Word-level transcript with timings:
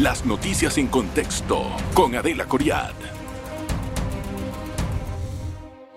Las 0.00 0.26
noticias 0.26 0.76
en 0.76 0.88
contexto 0.88 1.74
con 1.94 2.14
Adela 2.14 2.44
Coriad. 2.44 2.92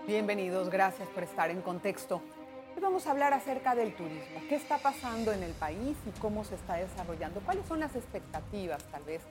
Bienvenidos, 0.08 0.70
gracias 0.70 1.10
por 1.10 1.24
estar 1.24 1.50
en 1.50 1.62
contexto. 1.62 2.22
Hoy 2.78 2.82
vamos 2.82 3.06
a 3.08 3.12
hablar 3.12 3.34
acerca 3.34 3.76
del 3.76 3.94
turismo. 3.94 4.40
¿Qué 4.48 4.56
está 4.56 4.78
pasando 4.78 5.34
en 5.34 5.44
el 5.44 5.52
país 5.52 5.98
y 6.08 6.18
cómo 6.22 6.46
se 6.46 6.56
está 6.56 6.76
desarrollando? 6.76 7.42
¿Cuáles 7.42 7.66
son 7.66 7.82
las 7.82 7.94
expectativas 7.94 8.82
tal 8.86 9.04
vez 9.04 9.22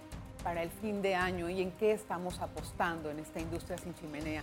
para 0.44 0.62
el 0.62 0.70
fin 0.70 1.00
de 1.00 1.14
año 1.14 1.48
y 1.48 1.62
en 1.62 1.70
qué 1.70 1.92
estamos 1.92 2.38
apostando 2.40 3.10
en 3.10 3.20
esta 3.20 3.40
industria 3.40 3.78
sin 3.78 3.94
chimenea? 3.94 4.42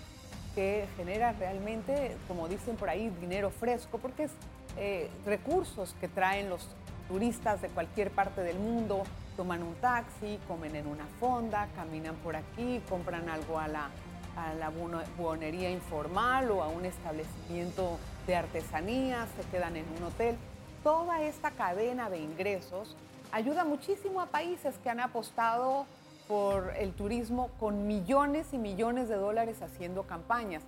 que 0.55 0.87
genera 0.95 1.33
realmente, 1.33 2.15
como 2.29 2.47
dicen 2.47 2.77
por 2.77 2.89
ahí, 2.89 3.11
dinero 3.19 3.51
fresco, 3.51 3.97
porque 3.97 4.23
es 4.23 4.31
eh, 4.77 5.09
recursos 5.25 5.93
que 5.99 6.07
traen 6.07 6.49
los 6.49 6.65
turistas 7.09 7.61
de 7.61 7.67
cualquier 7.67 8.09
parte 8.09 8.41
del 8.41 8.57
mundo, 8.57 9.03
toman 9.35 9.63
un 9.63 9.75
taxi, 9.75 10.39
comen 10.47 10.75
en 10.75 10.87
una 10.87 11.05
fonda, 11.19 11.67
caminan 11.75 12.15
por 12.15 12.35
aquí, 12.35 12.81
compran 12.89 13.29
algo 13.29 13.59
a 13.59 13.67
la, 13.67 13.89
a 14.37 14.53
la 14.53 14.71
buonería 15.17 15.69
informal 15.69 16.51
o 16.51 16.63
a 16.63 16.67
un 16.67 16.85
establecimiento 16.85 17.97
de 18.27 18.35
artesanía, 18.35 19.27
se 19.37 19.47
quedan 19.49 19.75
en 19.75 19.85
un 19.97 20.03
hotel. 20.03 20.37
Toda 20.83 21.21
esta 21.21 21.51
cadena 21.51 22.09
de 22.09 22.19
ingresos 22.19 22.95
ayuda 23.31 23.65
muchísimo 23.65 24.21
a 24.21 24.27
países 24.27 24.77
que 24.83 24.89
han 24.89 24.99
apostado 24.99 25.85
por 26.27 26.73
el 26.77 26.93
turismo 26.93 27.49
con 27.59 27.87
millones 27.87 28.53
y 28.53 28.57
millones 28.57 29.09
de 29.09 29.15
dólares 29.15 29.61
haciendo 29.61 30.03
campañas. 30.03 30.63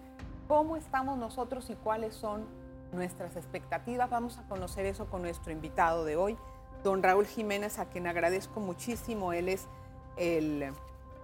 ¿Cómo 0.48 0.78
estamos 0.78 1.18
nosotros 1.18 1.70
y 1.70 1.76
cuáles 1.76 2.16
son 2.16 2.46
nuestras 2.94 3.36
expectativas? 3.36 4.10
Vamos 4.10 4.38
a 4.38 4.44
conocer 4.44 4.86
eso 4.86 5.08
con 5.08 5.22
nuestro 5.22 5.52
invitado 5.52 6.06
de 6.06 6.16
hoy, 6.16 6.38
don 6.84 7.04
Raúl 7.04 7.26
Jiménez, 7.26 7.80
a 7.80 7.86
quien 7.86 8.08
agradezco 8.08 8.60
muchísimo. 8.60 9.34
Él 9.34 9.50
es 9.50 9.66
el 10.18 10.72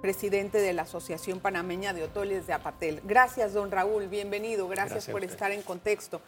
presidente 0.01 0.59
de 0.59 0.73
la 0.73 0.81
Asociación 0.81 1.39
Panameña 1.39 1.93
de 1.93 2.03
Hoteles 2.03 2.45
de 2.45 2.53
Apatel. 2.53 3.01
Gracias, 3.05 3.53
don 3.53 3.71
Raúl, 3.71 4.07
bienvenido, 4.07 4.67
gracias, 4.67 5.07
por 5.07 5.23
estar 5.23 5.51
en 5.51 5.61
contexto. 5.61 6.21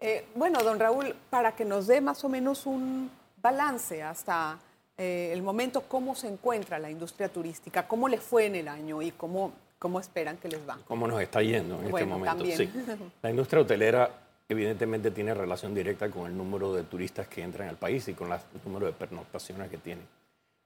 Eh, 0.00 0.24
bueno, 0.34 0.62
don 0.62 0.78
Raúl, 0.78 1.14
para 1.28 1.54
que 1.54 1.66
nos 1.66 1.86
dé 1.86 2.00
más 2.00 2.24
o 2.24 2.30
menos 2.30 2.64
un 2.64 3.10
balance 3.42 4.02
hasta 4.02 4.58
eh, 4.96 5.30
el 5.32 5.42
momento, 5.42 5.82
cómo 5.82 6.14
se 6.14 6.28
encuentra 6.28 6.78
la 6.78 6.90
industria 6.90 7.28
turística, 7.28 7.86
cómo 7.86 8.08
le 8.08 8.18
fue 8.18 8.46
en 8.46 8.54
el 8.54 8.68
año 8.68 9.02
y 9.02 9.10
cómo, 9.10 9.52
cómo 9.78 10.00
esperan 10.00 10.38
que 10.38 10.48
les 10.48 10.66
va. 10.66 10.78
¿Cómo 10.88 11.06
nos 11.06 11.20
está 11.20 11.42
yendo 11.42 11.78
en 11.80 11.86
este 11.88 12.06
momento? 12.06 12.44
Sí. 12.46 12.70
La 13.22 13.30
industria 13.30 13.60
hotelera 13.60 14.10
evidentemente 14.52 15.10
tiene 15.10 15.34
relación 15.34 15.74
directa 15.74 16.10
con 16.10 16.26
el 16.26 16.36
número 16.36 16.74
de 16.74 16.82
turistas 16.82 17.28
que 17.28 17.42
entran 17.42 17.68
al 17.68 17.76
país 17.76 18.08
y 18.08 18.14
con 18.14 18.32
el 18.32 18.38
número 18.64 18.86
de 18.86 18.92
pernoctaciones 18.92 19.70
que 19.70 19.78
tienen. 19.78 20.06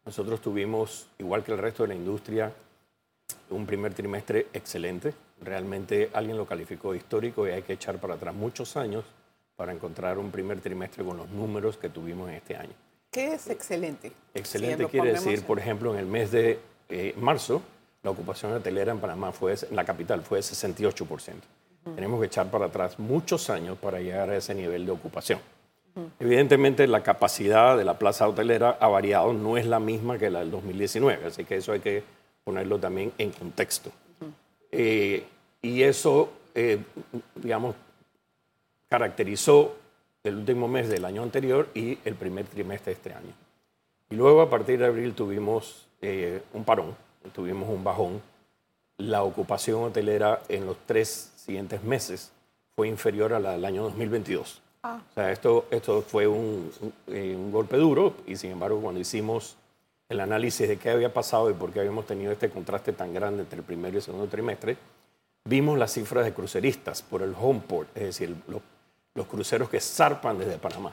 Nosotros 0.04 0.40
tuvimos, 0.40 1.08
igual 1.18 1.42
que 1.42 1.52
el 1.52 1.58
resto 1.58 1.82
de 1.82 1.88
la 1.88 1.94
industria, 1.94 2.52
un 3.50 3.66
primer 3.66 3.94
trimestre 3.94 4.48
excelente. 4.52 5.14
Realmente 5.40 6.10
alguien 6.12 6.36
lo 6.36 6.46
calificó 6.46 6.92
de 6.92 6.98
histórico 6.98 7.46
y 7.46 7.50
hay 7.50 7.62
que 7.62 7.74
echar 7.74 7.98
para 7.98 8.14
atrás 8.14 8.34
muchos 8.34 8.76
años 8.76 9.04
para 9.56 9.72
encontrar 9.72 10.18
un 10.18 10.30
primer 10.30 10.60
trimestre 10.60 11.04
con 11.04 11.16
los 11.16 11.28
números 11.30 11.76
que 11.76 11.88
tuvimos 11.88 12.28
en 12.28 12.36
este 12.36 12.56
año. 12.56 12.72
¿Qué 13.10 13.34
es 13.34 13.48
excelente? 13.48 14.12
Excelente 14.34 14.86
quiere 14.86 15.12
decir, 15.12 15.42
por 15.44 15.58
ejemplo, 15.58 15.92
en 15.92 16.00
el 16.00 16.06
mes 16.06 16.32
de 16.32 16.58
eh, 16.88 17.14
marzo, 17.16 17.62
la 18.02 18.10
ocupación 18.10 18.52
hotelera 18.52 18.92
en 18.92 18.98
Panamá 18.98 19.30
fue, 19.32 19.54
en 19.54 19.76
la 19.76 19.84
capital 19.84 20.22
fue 20.22 20.38
de 20.38 20.42
68%. 20.42 21.34
Tenemos 21.94 22.20
que 22.20 22.26
echar 22.26 22.50
para 22.50 22.66
atrás 22.66 22.98
muchos 22.98 23.50
años 23.50 23.78
para 23.78 24.00
llegar 24.00 24.30
a 24.30 24.36
ese 24.36 24.54
nivel 24.54 24.86
de 24.86 24.92
ocupación. 24.92 25.38
Evidentemente, 26.18 26.86
la 26.86 27.02
capacidad 27.02 27.76
de 27.76 27.84
la 27.84 27.98
plaza 27.98 28.28
hotelera 28.28 28.78
ha 28.80 28.88
variado, 28.88 29.32
no 29.32 29.56
es 29.56 29.66
la 29.66 29.78
misma 29.78 30.18
que 30.18 30.28
la 30.28 30.40
del 30.40 30.50
2019, 30.50 31.26
así 31.26 31.44
que 31.44 31.56
eso 31.56 31.72
hay 31.72 31.80
que 31.80 32.02
ponerlo 32.42 32.78
también 32.78 33.12
en 33.18 33.30
contexto. 33.30 33.90
Eh, 34.72 35.24
y 35.62 35.82
eso, 35.82 36.32
eh, 36.54 36.78
digamos, 37.36 37.76
caracterizó 38.88 39.76
el 40.24 40.36
último 40.36 40.66
mes 40.66 40.88
del 40.88 41.04
año 41.04 41.22
anterior 41.22 41.68
y 41.74 41.98
el 42.04 42.14
primer 42.14 42.46
trimestre 42.46 42.92
de 42.92 42.96
este 42.96 43.12
año. 43.12 43.32
Y 44.10 44.16
luego 44.16 44.42
a 44.42 44.50
partir 44.50 44.78
de 44.78 44.86
abril 44.86 45.14
tuvimos 45.14 45.86
eh, 46.02 46.42
un 46.52 46.64
parón, 46.64 46.94
tuvimos 47.32 47.68
un 47.68 47.84
bajón. 47.84 48.20
La 48.98 49.22
ocupación 49.22 49.82
hotelera 49.82 50.42
en 50.48 50.66
los 50.66 50.76
tres 50.86 51.32
siguientes 51.36 51.82
meses 51.82 52.32
fue 52.74 52.88
inferior 52.88 53.32
a 53.32 53.40
la 53.40 53.52
del 53.52 53.64
año 53.64 53.82
2022. 53.84 54.60
Ah. 54.82 55.00
O 55.10 55.14
sea, 55.14 55.32
esto, 55.32 55.66
esto 55.70 56.02
fue 56.02 56.26
un, 56.26 56.70
eh, 57.06 57.34
un, 57.36 57.50
golpe 57.50 57.76
duro 57.76 58.14
y 58.26 58.36
sin 58.36 58.52
embargo 58.52 58.80
cuando 58.80 59.00
hicimos 59.00 59.56
el 60.08 60.20
análisis 60.20 60.68
de 60.68 60.76
qué 60.76 60.90
había 60.90 61.12
pasado 61.12 61.50
y 61.50 61.54
por 61.54 61.72
qué 61.72 61.80
habíamos 61.80 62.06
tenido 62.06 62.30
este 62.32 62.50
contraste 62.50 62.92
tan 62.92 63.14
grande 63.14 63.42
entre 63.42 63.58
el 63.58 63.64
primer 63.64 63.94
y 63.94 63.96
el 63.96 64.02
segundo 64.02 64.26
trimestre, 64.28 64.76
vimos 65.44 65.78
las 65.78 65.92
cifras 65.92 66.24
de 66.24 66.34
cruceristas 66.34 67.02
por 67.02 67.22
el 67.22 67.34
homeport, 67.38 67.88
es 67.96 68.04
decir, 68.04 68.36
los 68.46 68.60
los 69.14 69.26
cruceros 69.26 69.68
que 69.68 69.80
zarpan 69.80 70.38
desde 70.38 70.58
Panamá. 70.58 70.92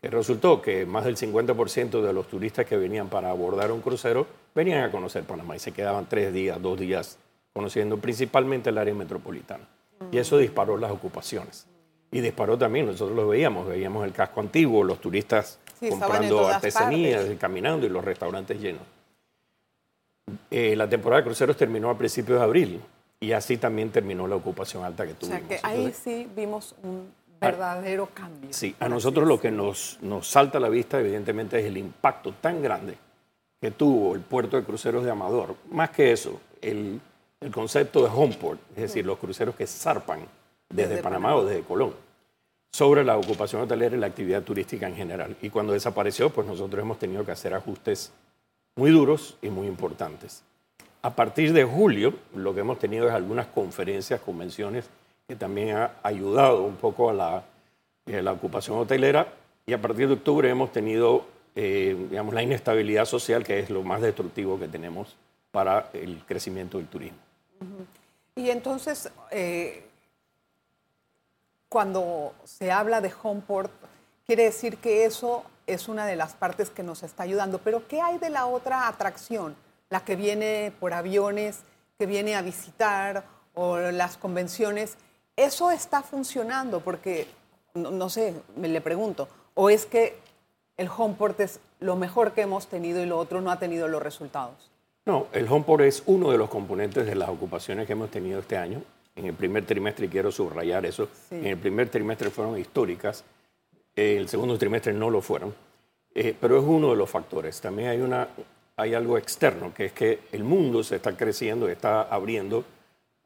Que 0.00 0.10
resultó 0.10 0.62
que 0.62 0.86
más 0.86 1.04
del 1.04 1.16
50% 1.16 2.00
de 2.00 2.12
los 2.12 2.28
turistas 2.28 2.64
que 2.66 2.76
venían 2.76 3.08
para 3.08 3.30
abordar 3.30 3.72
un 3.72 3.80
crucero 3.80 4.26
venían 4.58 4.82
a 4.82 4.90
conocer 4.90 5.22
Panamá 5.22 5.54
y 5.54 5.60
se 5.60 5.70
quedaban 5.70 6.06
tres 6.08 6.32
días, 6.32 6.60
dos 6.60 6.76
días 6.80 7.16
conociendo 7.52 7.96
principalmente 7.98 8.70
el 8.70 8.78
área 8.78 8.92
metropolitana. 8.92 9.64
Y 10.10 10.18
eso 10.18 10.36
disparó 10.36 10.76
las 10.76 10.90
ocupaciones. 10.90 11.68
Y 12.10 12.20
disparó 12.20 12.58
también, 12.58 12.86
nosotros 12.86 13.16
lo 13.16 13.28
veíamos, 13.28 13.68
veíamos 13.68 14.04
el 14.04 14.12
casco 14.12 14.40
antiguo, 14.40 14.82
los 14.82 15.00
turistas 15.00 15.60
comprando 15.88 16.48
artesanías, 16.48 17.24
caminando 17.38 17.86
y 17.86 17.88
los 17.88 18.04
restaurantes 18.04 18.60
llenos. 18.60 18.82
Eh, 20.50 20.74
la 20.74 20.88
temporada 20.88 21.20
de 21.20 21.26
cruceros 21.26 21.56
terminó 21.56 21.90
a 21.90 21.96
principios 21.96 22.40
de 22.40 22.44
abril 22.44 22.80
y 23.20 23.30
así 23.30 23.58
también 23.58 23.90
terminó 23.90 24.26
la 24.26 24.34
ocupación 24.34 24.84
alta 24.84 25.06
que 25.06 25.14
tuvimos. 25.14 25.40
O 25.40 25.46
sea 25.46 25.48
que 25.48 25.60
ahí 25.64 25.92
sí 25.92 26.28
vimos 26.34 26.74
un 26.82 27.12
verdadero 27.40 28.08
cambio. 28.12 28.50
Sí, 28.52 28.74
a 28.80 28.88
nosotros 28.88 29.28
lo 29.28 29.40
que 29.40 29.52
nos, 29.52 29.98
nos 30.02 30.26
salta 30.26 30.58
a 30.58 30.60
la 30.60 30.68
vista 30.68 30.98
evidentemente 30.98 31.60
es 31.60 31.66
el 31.66 31.76
impacto 31.76 32.34
tan 32.40 32.60
grande 32.60 32.98
que 33.60 33.70
tuvo 33.70 34.14
el 34.14 34.20
puerto 34.20 34.56
de 34.56 34.64
cruceros 34.64 35.04
de 35.04 35.10
Amador. 35.10 35.56
Más 35.70 35.90
que 35.90 36.12
eso, 36.12 36.40
el, 36.60 37.00
el 37.40 37.50
concepto 37.50 38.02
de 38.02 38.08
homeport, 38.08 38.60
es 38.76 38.82
decir, 38.82 39.04
los 39.04 39.18
cruceros 39.18 39.54
que 39.54 39.66
zarpan 39.66 40.20
desde, 40.68 41.02
Panamá, 41.02 41.34
o 41.34 41.44
desde 41.44 41.62
Colón, 41.62 41.94
sobre 42.72 43.02
la 43.04 43.16
ocupación 43.16 43.62
hotelera 43.62 43.96
y 43.96 43.98
la 43.98 44.06
actividad 44.06 44.42
turística 44.42 44.86
en 44.86 44.94
general. 44.94 45.36
Y 45.40 45.50
cuando 45.50 45.72
desapareció, 45.72 46.30
pues 46.30 46.46
nosotros 46.46 46.82
hemos 46.82 46.98
tenido 46.98 47.24
que 47.24 47.32
hacer 47.32 47.54
ajustes 47.54 48.12
muy 48.76 48.90
duros 48.90 49.36
y 49.42 49.48
muy 49.48 49.66
importantes. 49.66 50.42
A 51.02 51.14
partir 51.14 51.52
de 51.52 51.64
julio, 51.64 52.12
lo 52.34 52.54
que 52.54 52.60
hemos 52.60 52.78
tenido 52.78 53.08
es 53.08 53.14
algunas 53.14 53.46
conferencias, 53.46 54.20
convenciones 54.20 54.88
que 55.26 55.36
también 55.36 55.76
ha 55.76 55.92
ayudado 56.02 56.62
un 56.62 56.76
poco 56.76 57.10
a 57.10 57.14
la, 57.14 57.44
eh, 58.06 58.22
la 58.22 58.32
ocupación 58.32 58.78
hotelera. 58.78 59.32
Y 59.66 59.72
a 59.72 59.80
partir 59.80 60.08
de 60.08 60.14
octubre 60.14 60.48
hemos 60.48 60.72
tenido, 60.72 61.24
eh, 61.54 61.96
digamos, 62.10 62.34
la 62.34 62.42
inestabilidad 62.42 63.04
social, 63.04 63.44
que 63.44 63.60
es 63.60 63.70
lo 63.70 63.82
más 63.82 64.00
destructivo 64.00 64.58
que 64.58 64.68
tenemos 64.68 65.16
para 65.50 65.90
el 65.92 66.24
crecimiento 66.26 66.78
del 66.78 66.88
turismo. 66.88 67.18
Y 68.36 68.50
entonces, 68.50 69.10
eh, 69.30 69.84
cuando 71.68 72.34
se 72.44 72.70
habla 72.70 73.00
de 73.00 73.12
Homeport, 73.22 73.72
quiere 74.26 74.44
decir 74.44 74.78
que 74.78 75.04
eso 75.04 75.44
es 75.66 75.88
una 75.88 76.06
de 76.06 76.16
las 76.16 76.34
partes 76.34 76.70
que 76.70 76.82
nos 76.82 77.02
está 77.02 77.24
ayudando. 77.24 77.58
Pero 77.58 77.86
¿qué 77.88 78.00
hay 78.00 78.18
de 78.18 78.30
la 78.30 78.46
otra 78.46 78.88
atracción? 78.88 79.56
La 79.90 80.04
que 80.04 80.16
viene 80.16 80.72
por 80.78 80.94
aviones, 80.94 81.60
que 81.98 82.06
viene 82.06 82.36
a 82.36 82.42
visitar, 82.42 83.24
o 83.54 83.76
las 83.78 84.16
convenciones 84.16 84.96
eso 85.38 85.70
está 85.70 86.02
funcionando 86.02 86.80
porque, 86.80 87.28
no, 87.74 88.10
sé, 88.10 88.34
me 88.56 88.66
le 88.66 88.80
pregunto, 88.80 89.28
o 89.54 89.70
es 89.70 89.86
que 89.86 90.18
el 90.78 90.88
homeport 90.88 91.38
es 91.40 91.60
lo 91.80 91.96
mejor 91.96 92.32
que 92.32 92.40
hemos 92.40 92.68
tenido 92.68 93.02
y 93.02 93.06
lo 93.06 93.18
otro 93.18 93.42
no 93.42 93.50
ha 93.50 93.58
tenido 93.58 93.86
los 93.86 94.02
resultados. 94.02 94.70
No, 95.04 95.26
el 95.32 95.46
homeport 95.46 95.84
es 95.84 96.02
uno 96.06 96.30
de 96.30 96.38
los 96.38 96.48
componentes 96.48 97.04
de 97.04 97.14
las 97.14 97.28
ocupaciones 97.28 97.86
que 97.86 97.92
hemos 97.92 98.10
tenido 98.10 98.40
este 98.40 98.56
año. 98.56 98.82
En 99.14 99.26
el 99.26 99.34
primer 99.34 99.66
trimestre, 99.66 100.06
y 100.06 100.08
quiero 100.08 100.32
subrayar 100.32 100.86
eso, 100.86 101.08
en 101.30 101.46
el 101.46 101.58
primer 101.58 101.90
trimestre 101.90 102.30
fueron 102.30 102.58
históricas, 102.58 103.24
el 103.94 104.28
segundo 104.28 104.56
trimestre 104.56 104.92
no 104.92 105.10
lo 105.10 105.20
fueron, 105.20 105.52
eh, 106.14 106.36
pero 106.40 106.58
es 106.58 106.64
uno 106.64 106.90
de 106.90 106.96
los 106.96 107.10
factores. 107.10 107.60
También 107.60 107.88
hay, 107.88 108.00
una, 108.00 108.28
hay 108.76 108.94
algo 108.94 109.18
externo, 109.18 109.74
que 109.74 109.86
es 109.86 109.92
que 109.92 110.20
el 110.30 110.44
mundo 110.44 110.84
se 110.84 110.96
está 110.96 111.16
creciendo, 111.16 111.68
está 111.68 112.02
abriendo 112.02 112.64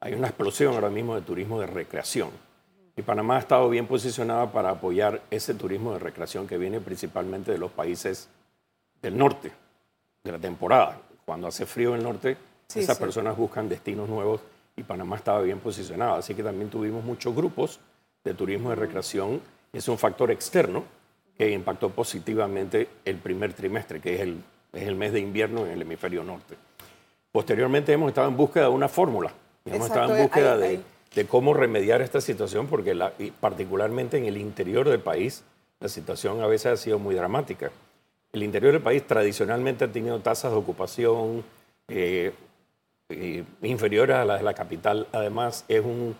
hay 0.03 0.15
una 0.15 0.27
explosión 0.27 0.73
ahora 0.73 0.89
mismo 0.89 1.15
de 1.15 1.21
turismo 1.21 1.61
de 1.61 1.67
recreación. 1.67 2.29
Y 2.95 3.01
Panamá 3.01 3.37
ha 3.37 3.39
estado 3.39 3.69
bien 3.69 3.87
posicionada 3.87 4.51
para 4.51 4.69
apoyar 4.69 5.21
ese 5.31 5.53
turismo 5.55 5.93
de 5.93 5.99
recreación 5.99 6.47
que 6.47 6.57
viene 6.57 6.79
principalmente 6.79 7.51
de 7.51 7.57
los 7.57 7.71
países 7.71 8.29
del 9.01 9.17
norte, 9.17 9.51
de 10.23 10.31
la 10.31 10.39
temporada. 10.39 10.99
Cuando 11.25 11.47
hace 11.47 11.65
frío 11.65 11.91
en 11.91 11.97
el 11.97 12.03
norte, 12.03 12.37
esas 12.73 12.97
personas 12.97 13.35
buscan 13.35 13.67
destinos 13.67 14.07
nuevos 14.07 14.41
y 14.75 14.83
Panamá 14.83 15.15
estaba 15.15 15.41
bien 15.41 15.59
posicionado. 15.59 16.15
Así 16.15 16.35
que 16.35 16.43
también 16.43 16.69
tuvimos 16.69 17.03
muchos 17.03 17.35
grupos 17.35 17.79
de 18.23 18.33
turismo 18.33 18.69
de 18.69 18.75
recreación. 18.75 19.41
Es 19.71 19.87
un 19.87 19.97
factor 19.97 20.31
externo 20.31 20.83
que 21.37 21.49
impactó 21.49 21.89
positivamente 21.89 22.89
el 23.05 23.17
primer 23.17 23.53
trimestre, 23.53 23.99
que 23.99 24.15
es 24.15 24.21
el 24.21 24.43
es 24.73 24.87
el 24.87 24.95
mes 24.95 25.13
de 25.13 25.19
invierno 25.19 25.65
en 25.65 25.71
el 25.71 25.81
hemisferio 25.83 26.23
norte. 26.23 26.55
Posteriormente 27.31 27.93
hemos 27.93 28.09
estado 28.09 28.27
en 28.27 28.35
búsqueda 28.35 28.65
de 28.65 28.71
una 28.71 28.89
fórmula, 28.89 29.31
hemos 29.65 29.87
estado 29.87 30.15
en 30.15 30.23
búsqueda 30.23 30.57
de, 30.57 30.81
cómo 31.27 31.53
remediar 31.53 32.01
esta 32.01 32.21
situación, 32.21 32.67
porque 32.67 32.95
particularmente 33.39 34.17
en 34.17 34.25
el 34.25 34.37
interior 34.37 34.89
del 34.89 34.99
país 34.99 35.43
la 35.79 35.89
situación 35.89 36.41
a 36.41 36.47
veces 36.47 36.73
ha 36.73 36.77
sido 36.77 36.97
muy 36.97 37.13
dramática. 37.13 37.71
El 38.31 38.41
interior 38.41 38.73
del 38.73 38.81
país 38.81 39.05
tradicionalmente 39.05 39.85
ha 39.85 39.91
tenido 39.91 40.19
tasas 40.19 40.51
de 40.51 40.57
ocupación 40.57 41.43
eh, 41.87 42.31
eh, 43.09 43.43
inferiores 43.61 44.15
a 44.15 44.25
las 44.25 44.39
de 44.39 44.43
la 44.43 44.53
capital. 44.53 45.07
Además, 45.11 45.65
es 45.67 45.83
un, 45.83 46.15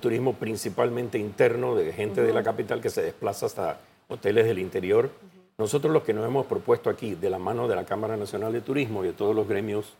turismo 0.00 0.34
principalmente 0.34 1.18
interno 1.18 1.74
de 1.74 1.92
gente 1.94 2.22
de 2.22 2.32
la 2.32 2.42
capital 2.42 2.80
que 2.80 2.90
se 2.90 3.02
desplaza 3.02 3.46
hasta 3.46 3.80
hoteles 4.08 4.46
del 4.46 4.58
interior. 4.58 5.10
Nosotros 5.56 5.92
lo 5.92 6.04
que 6.04 6.12
nos 6.12 6.26
hemos 6.26 6.46
propuesto 6.46 6.90
aquí, 6.90 7.14
de 7.14 7.30
la 7.30 7.38
mano 7.38 7.66
de 7.68 7.74
la 7.74 7.84
Cámara 7.84 8.16
Nacional 8.16 8.52
de 8.52 8.60
Turismo 8.60 9.02
y 9.02 9.08
de 9.08 9.12
todos 9.14 9.34
los 9.34 9.48
gremios 9.48 9.94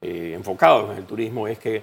eh, 0.00 0.32
enfocados 0.34 0.90
en 0.90 0.98
el 0.98 1.04
turismo, 1.04 1.48
es 1.48 1.58
que 1.58 1.82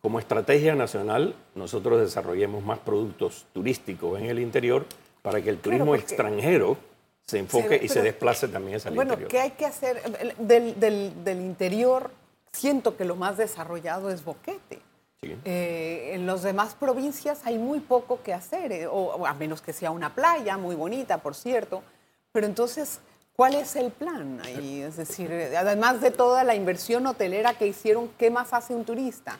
como 0.00 0.18
estrategia 0.18 0.74
nacional 0.74 1.34
nosotros 1.54 2.00
desarrollemos 2.00 2.64
más 2.64 2.78
productos 2.78 3.46
turísticos 3.52 4.20
en 4.20 4.26
el 4.26 4.38
interior 4.38 4.86
para 5.22 5.42
que 5.42 5.50
el 5.50 5.58
turismo 5.58 5.94
extranjero 5.94 6.78
se 7.26 7.38
enfoque 7.38 7.78
y 7.82 7.88
se 7.88 8.02
desplace 8.02 8.48
también 8.48 8.76
hacia 8.76 8.88
el 8.88 8.94
bueno, 8.94 9.12
interior. 9.14 9.30
Bueno, 9.30 9.44
¿qué 9.44 9.52
hay 9.52 9.56
que 9.56 9.66
hacer? 9.66 10.02
Del, 10.38 10.80
del, 10.80 11.24
del, 11.24 11.40
interior, 11.40 12.10
siento 12.52 12.96
que 12.96 13.04
lo 13.04 13.16
más 13.16 13.36
desarrollado 13.36 14.10
es 14.10 14.24
Boquete. 14.24 14.80
Eh, 15.20 16.12
en 16.14 16.26
las 16.26 16.42
demás 16.42 16.74
provincias 16.74 17.40
hay 17.44 17.58
muy 17.58 17.80
poco 17.80 18.22
que 18.22 18.32
hacer, 18.32 18.70
eh, 18.70 18.86
o, 18.86 19.26
a 19.26 19.34
menos 19.34 19.60
que 19.60 19.72
sea 19.72 19.90
una 19.90 20.14
playa 20.14 20.56
muy 20.56 20.76
bonita, 20.76 21.18
por 21.18 21.34
cierto. 21.34 21.82
Pero 22.30 22.46
entonces, 22.46 23.00
¿cuál 23.34 23.56
es 23.56 23.74
el 23.74 23.90
plan 23.90 24.40
ahí? 24.44 24.80
Es 24.80 24.96
decir, 24.96 25.30
eh, 25.32 25.56
además 25.56 26.00
de 26.00 26.12
toda 26.12 26.44
la 26.44 26.54
inversión 26.54 27.06
hotelera 27.06 27.54
que 27.54 27.66
hicieron, 27.66 28.08
¿qué 28.16 28.30
más 28.30 28.54
hace 28.54 28.74
un 28.74 28.84
turista? 28.84 29.38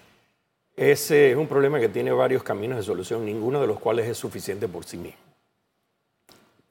Ese 0.78 1.32
es 1.32 1.36
un 1.36 1.48
problema 1.48 1.80
que 1.80 1.88
tiene 1.88 2.12
varios 2.12 2.44
caminos 2.44 2.78
de 2.78 2.84
solución, 2.84 3.24
ninguno 3.24 3.60
de 3.60 3.66
los 3.66 3.80
cuales 3.80 4.06
es 4.06 4.16
suficiente 4.16 4.68
por 4.68 4.84
sí 4.84 4.96
mismo. 4.96 5.18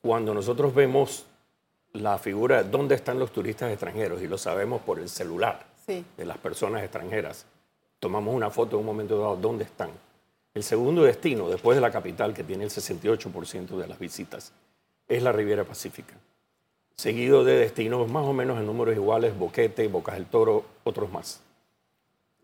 Cuando 0.01 0.33
nosotros 0.33 0.73
vemos 0.73 1.25
la 1.91 2.17
figura 2.17 2.63
de 2.63 2.69
dónde 2.69 2.95
están 2.95 3.19
los 3.19 3.33
turistas 3.33 3.69
extranjeros 3.69 4.21
y 4.21 4.27
lo 4.29 4.37
sabemos 4.37 4.81
por 4.81 4.99
el 4.99 5.09
celular 5.09 5.65
de 5.85 6.25
las 6.25 6.37
personas 6.37 6.83
extranjeras, 6.83 7.45
tomamos 7.99 8.33
una 8.33 8.49
foto 8.49 8.77
en 8.77 8.79
un 8.79 8.85
momento 8.85 9.19
dado, 9.19 9.35
¿dónde 9.35 9.65
están? 9.65 9.89
El 10.53 10.63
segundo 10.63 11.03
destino, 11.03 11.49
después 11.49 11.75
de 11.75 11.81
la 11.81 11.91
capital, 11.91 12.33
que 12.33 12.45
tiene 12.45 12.63
el 12.63 12.69
68% 12.69 13.75
de 13.75 13.87
las 13.87 13.99
visitas, 13.99 14.53
es 15.05 15.21
la 15.21 15.33
Riviera 15.33 15.65
Pacífica. 15.65 16.13
Seguido 16.95 17.43
de 17.43 17.57
destinos 17.57 18.09
más 18.09 18.25
o 18.25 18.31
menos 18.31 18.57
en 18.57 18.67
números 18.67 18.95
iguales, 18.95 19.37
Boquete, 19.37 19.89
Bocas 19.89 20.15
del 20.15 20.27
Toro, 20.27 20.63
otros 20.85 21.11
más. 21.11 21.41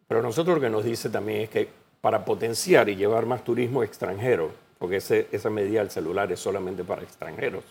Pero 0.08 0.22
nosotros 0.22 0.56
lo 0.56 0.62
que 0.62 0.70
nos 0.70 0.84
dice 0.84 1.10
también 1.10 1.42
es 1.42 1.50
que 1.50 1.70
para 2.02 2.26
potenciar 2.26 2.90
y 2.90 2.96
llevar 2.96 3.26
más 3.26 3.44
turismo 3.44 3.84
extranjero, 3.84 4.52
porque 4.78 4.98
esa 4.98 5.50
medida 5.50 5.80
del 5.80 5.90
celular 5.90 6.32
es 6.32 6.40
solamente 6.40 6.84
para 6.84 7.02
extranjeros, 7.02 7.64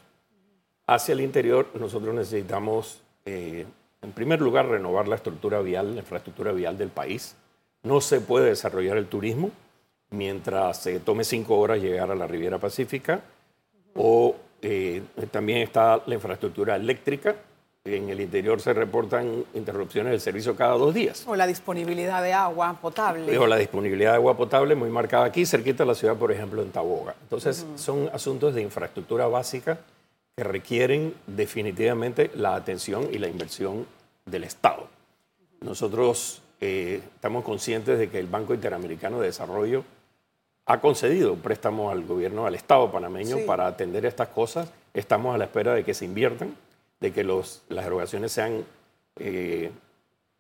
hacia 0.87 1.13
el 1.13 1.21
interior 1.21 1.69
nosotros 1.75 2.15
necesitamos, 2.15 3.03
eh, 3.25 3.67
en 4.01 4.13
primer 4.13 4.41
lugar, 4.41 4.69
renovar 4.69 5.09
la 5.09 5.17
estructura 5.17 5.61
vial, 5.61 5.95
la 5.95 6.01
infraestructura 6.01 6.53
vial 6.53 6.79
del 6.79 6.89
país. 6.89 7.37
No 7.83 8.01
se 8.01 8.21
puede 8.21 8.47
desarrollar 8.47 8.97
el 8.97 9.07
turismo 9.07 9.51
mientras 10.11 10.83
se 10.83 11.01
tome 11.01 11.25
cinco 11.25 11.59
horas 11.59 11.81
llegar 11.81 12.11
a 12.11 12.15
la 12.15 12.27
Riviera 12.27 12.59
Pacífica 12.59 13.23
o 13.95 14.37
eh, 14.61 15.03
también 15.31 15.59
está 15.59 16.03
la 16.07 16.15
infraestructura 16.15 16.77
eléctrica. 16.77 17.37
En 17.85 18.11
el 18.11 18.21
interior 18.21 18.61
se 18.61 18.73
reportan 18.73 19.45
interrupciones 19.55 20.13
del 20.13 20.21
servicio 20.21 20.55
cada 20.55 20.75
dos 20.75 20.95
días. 20.95 21.25
O 21.27 21.35
la 21.35 21.49
disponibilidad 21.49 22.23
de 22.23 22.33
agua 22.33 22.79
potable. 22.81 23.37
O 23.37 23.49
la 23.49 23.57
disponibilidad 23.57 24.13
de 24.13 24.17
agua 24.17 24.37
potable 24.37 24.77
muy 24.77 24.89
marcada 24.89 25.25
aquí, 25.25 25.45
cerquita 25.45 25.83
de 25.83 25.89
la 25.89 25.97
ciudad, 25.97 26.15
por 26.15 26.31
ejemplo, 26.31 26.63
en 26.63 26.71
Taboga. 26.71 27.17
Entonces, 27.23 27.67
son 27.75 28.09
asuntos 28.13 28.55
de 28.55 28.63
infraestructura 28.63 29.27
básica 29.27 29.81
que 30.37 30.45
requieren 30.45 31.13
definitivamente 31.27 32.31
la 32.35 32.55
atención 32.55 33.09
y 33.11 33.19
la 33.19 33.27
inversión 33.27 33.85
del 34.27 34.45
Estado. 34.45 34.87
Nosotros 35.61 36.41
eh, 36.61 37.03
estamos 37.17 37.43
conscientes 37.43 37.99
de 37.99 38.09
que 38.09 38.21
el 38.21 38.29
Banco 38.29 38.55
Interamericano 38.55 39.19
de 39.19 39.27
Desarrollo 39.27 39.83
ha 40.67 40.81
concedido 40.81 41.35
préstamos 41.35 41.91
al 41.91 42.05
gobierno, 42.05 42.47
al 42.47 42.55
Estado 42.55 42.93
panameño 42.93 43.39
para 43.45 43.67
atender 43.67 44.07
estas 44.07 44.29
cosas. 44.29 44.71
Estamos 44.95 45.35
a 45.35 45.39
la 45.39 45.47
espera 45.47 45.75
de 45.75 45.83
que 45.83 45.95
se 45.95 46.05
inviertan, 46.05 46.55
de 47.03 47.13
que 47.13 47.25
los, 47.25 47.63
las 47.69 47.85
erogaciones 47.85 48.31
sean 48.33 48.65
eh, 49.17 49.71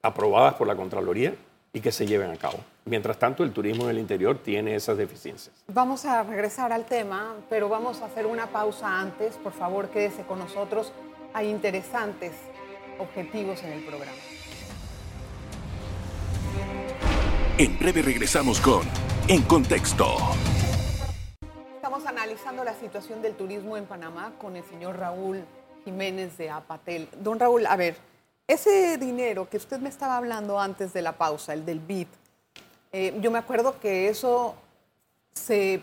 aprobadas 0.00 0.54
por 0.54 0.68
la 0.68 0.76
Contraloría 0.76 1.34
y 1.72 1.80
que 1.80 1.90
se 1.90 2.06
lleven 2.06 2.30
a 2.30 2.36
cabo. 2.36 2.58
Mientras 2.84 3.18
tanto, 3.18 3.42
el 3.42 3.52
turismo 3.52 3.84
en 3.84 3.90
el 3.90 3.98
interior 3.98 4.38
tiene 4.38 4.76
esas 4.76 4.96
deficiencias. 4.96 5.54
Vamos 5.66 6.04
a 6.04 6.22
regresar 6.22 6.72
al 6.72 6.84
tema, 6.86 7.34
pero 7.50 7.68
vamos 7.68 8.00
a 8.00 8.06
hacer 8.06 8.26
una 8.26 8.46
pausa 8.46 9.00
antes. 9.00 9.36
Por 9.36 9.52
favor, 9.52 9.88
quédese 9.88 10.22
con 10.22 10.38
nosotros. 10.38 10.92
Hay 11.34 11.48
interesantes 11.48 12.32
objetivos 12.98 13.62
en 13.64 13.72
el 13.72 13.84
programa. 13.84 14.12
En 17.58 17.78
breve 17.78 18.02
regresamos 18.02 18.60
con 18.60 18.82
en 19.28 19.42
contexto. 19.42 20.06
Estamos 21.74 22.06
analizando 22.06 22.62
la 22.62 22.74
situación 22.74 23.20
del 23.20 23.34
turismo 23.34 23.76
en 23.76 23.86
Panamá 23.86 24.32
con 24.38 24.54
el 24.56 24.64
señor 24.64 24.98
Raúl 24.98 25.44
Jiménez 25.84 26.37
de 26.38 26.50
Apatel. 26.50 27.08
Don 27.20 27.38
Raúl, 27.38 27.67
a 27.67 27.76
ver, 27.76 27.96
ese 28.46 28.99
dinero 28.99 29.49
que 29.49 29.56
usted 29.56 29.79
me 29.79 29.88
estaba 29.88 30.17
hablando 30.17 30.58
antes 30.58 30.93
de 30.93 31.02
la 31.02 31.12
pausa, 31.12 31.52
el 31.52 31.64
del 31.64 31.81
BID, 31.81 32.08
eh, 32.93 33.17
yo 33.20 33.31
me 33.31 33.38
acuerdo 33.38 33.81
que 33.81 34.08
eso 34.08 34.55
se, 35.32 35.81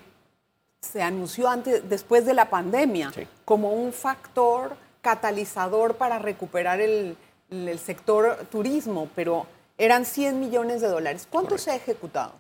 se 0.80 1.02
anunció 1.02 1.50
antes, 1.50 1.88
después 1.90 2.26
de 2.26 2.34
la 2.34 2.50
pandemia 2.50 3.12
como 3.46 3.74
un 3.74 3.94
factor 3.94 4.76
catalizador 5.02 5.96
para 5.96 6.20
recuperar 6.20 6.82
el, 6.82 7.18
el 7.50 7.80
sector 7.80 8.46
turismo, 8.52 9.10
pero 9.16 9.48
eran 9.78 10.06
100 10.06 10.40
millones 10.40 10.82
de 10.82 10.88
dólares. 10.88 11.28
¿Cuánto 11.30 11.58
se 11.58 11.72
ha 11.72 11.76
ejecutado? 11.76 12.34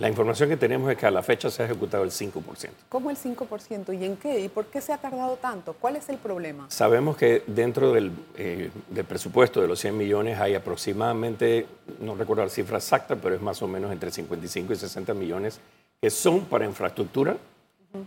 La 0.00 0.08
información 0.08 0.48
que 0.48 0.56
tenemos 0.56 0.88
es 0.92 0.96
que 0.96 1.06
a 1.06 1.10
la 1.10 1.24
fecha 1.24 1.50
se 1.50 1.60
ha 1.60 1.66
ejecutado 1.66 2.04
el 2.04 2.12
5%. 2.12 2.70
¿Cómo 2.88 3.10
el 3.10 3.16
5%? 3.16 4.00
¿Y 4.00 4.04
en 4.04 4.16
qué? 4.16 4.38
¿Y 4.38 4.48
por 4.48 4.66
qué 4.66 4.80
se 4.80 4.92
ha 4.92 4.98
tardado 4.98 5.34
tanto? 5.38 5.72
¿Cuál 5.72 5.96
es 5.96 6.08
el 6.08 6.18
problema? 6.18 6.70
Sabemos 6.70 7.16
que 7.16 7.42
dentro 7.48 7.92
del, 7.92 8.12
eh, 8.36 8.70
presupuesto 9.08 9.60
de 9.60 9.66
los 9.66 9.80
100 9.80 9.96
millones 9.96 10.38
hay 10.38 10.54
aproximadamente, 10.54 11.66
no 11.98 12.14
recuerdo 12.14 12.44
la 12.44 12.48
cifra 12.48 12.76
exacta, 12.76 13.16
pero 13.16 13.34
es 13.34 13.42
más 13.42 13.60
o 13.60 13.66
menos 13.66 13.90
entre 13.90 14.12
55 14.12 14.72
y 14.72 14.76
60 14.76 15.14
millones 15.14 15.58
que 16.00 16.10
son 16.10 16.42
para 16.42 16.64
infraestructura 16.64 17.36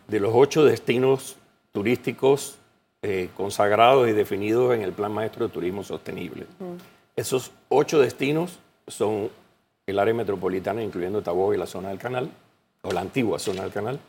de 0.08 0.20
los 0.22 0.32
ocho 0.34 0.64
destinos 0.64 1.36
turísticos 1.74 2.56
eh, 3.02 3.32
consagrados 3.36 4.08
y 4.08 4.14
definidos 4.14 4.74
en 4.74 4.82
el 4.84 4.94
Plan 4.94 5.12
Maestro 5.12 5.46
de 5.46 5.54
Turismo 5.54 5.84
Sostenible. 5.84 6.46
Esos 7.18 7.52
ocho 7.68 8.00
destinos 8.00 8.60
son 8.88 9.30
el 9.86 10.00
área 10.00 10.14
metropolitana, 10.14 10.84
incluyendo 10.84 11.22
Tabó 11.22 11.54
y 11.54 11.58
la 11.58 11.66
zona 11.66 11.90
del 11.90 11.98
canal, 11.98 12.30
o 12.82 12.92
la 12.92 13.02
antigua 13.02 13.40
zona 13.40 13.64
del 13.64 13.72
canal, 13.72 14.00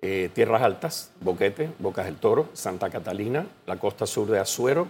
eh, 0.00 0.30
Tierras 0.32 0.62
Altas, 0.62 1.10
Boquete, 1.20 1.70
Bocas 1.78 2.06
del 2.06 2.16
Toro, 2.16 2.48
Santa 2.52 2.88
Catalina, 2.88 3.46
la 3.66 3.76
costa 3.76 4.06
sur 4.06 4.28
de 4.28 4.38
Azuero, 4.38 4.86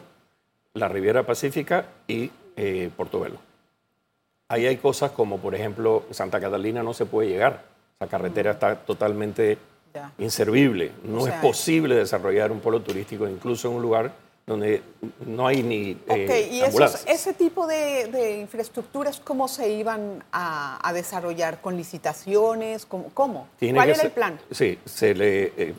la 0.74 0.88
Riviera 0.88 1.24
Pacífica 1.24 1.86
y 2.06 2.30
eh, 2.56 2.90
Portobelo. 2.96 3.38
Ahí 4.48 4.66
hay 4.66 4.76
cosas 4.76 5.10
como, 5.12 5.38
por 5.38 5.54
ejemplo, 5.54 6.04
Santa 6.10 6.40
Catalina 6.40 6.82
no 6.82 6.94
se 6.94 7.06
puede 7.06 7.28
llegar, 7.28 7.64
la 8.00 8.06
carretera 8.06 8.52
está 8.52 8.76
totalmente 8.76 9.58
inservible, 10.18 10.92
no 11.02 11.26
es 11.26 11.34
posible 11.34 11.96
desarrollar 11.96 12.52
un 12.52 12.60
polo 12.60 12.80
turístico 12.80 13.26
incluso 13.28 13.68
en 13.68 13.74
un 13.74 13.82
lugar 13.82 14.12
donde 14.48 14.82
no 15.26 15.46
hay 15.46 15.62
ni 15.62 15.96
eh, 16.08 16.48
¿y 16.50 16.62
ese 16.62 17.34
tipo 17.34 17.66
de, 17.66 18.38
infraestructuras 18.40 19.20
cómo 19.20 19.46
se 19.46 19.68
iban 19.68 20.24
a, 20.32 20.90
desarrollar? 20.92 21.60
¿Con 21.60 21.76
licitaciones? 21.76 22.86
¿Cómo? 22.86 23.48
¿Cuál 23.60 23.90
era 23.90 24.02
el 24.02 24.10
plan? 24.10 24.40
Sí, 24.50 24.78
se 24.84 25.14
le, 25.14 25.52
eh, 25.56 25.74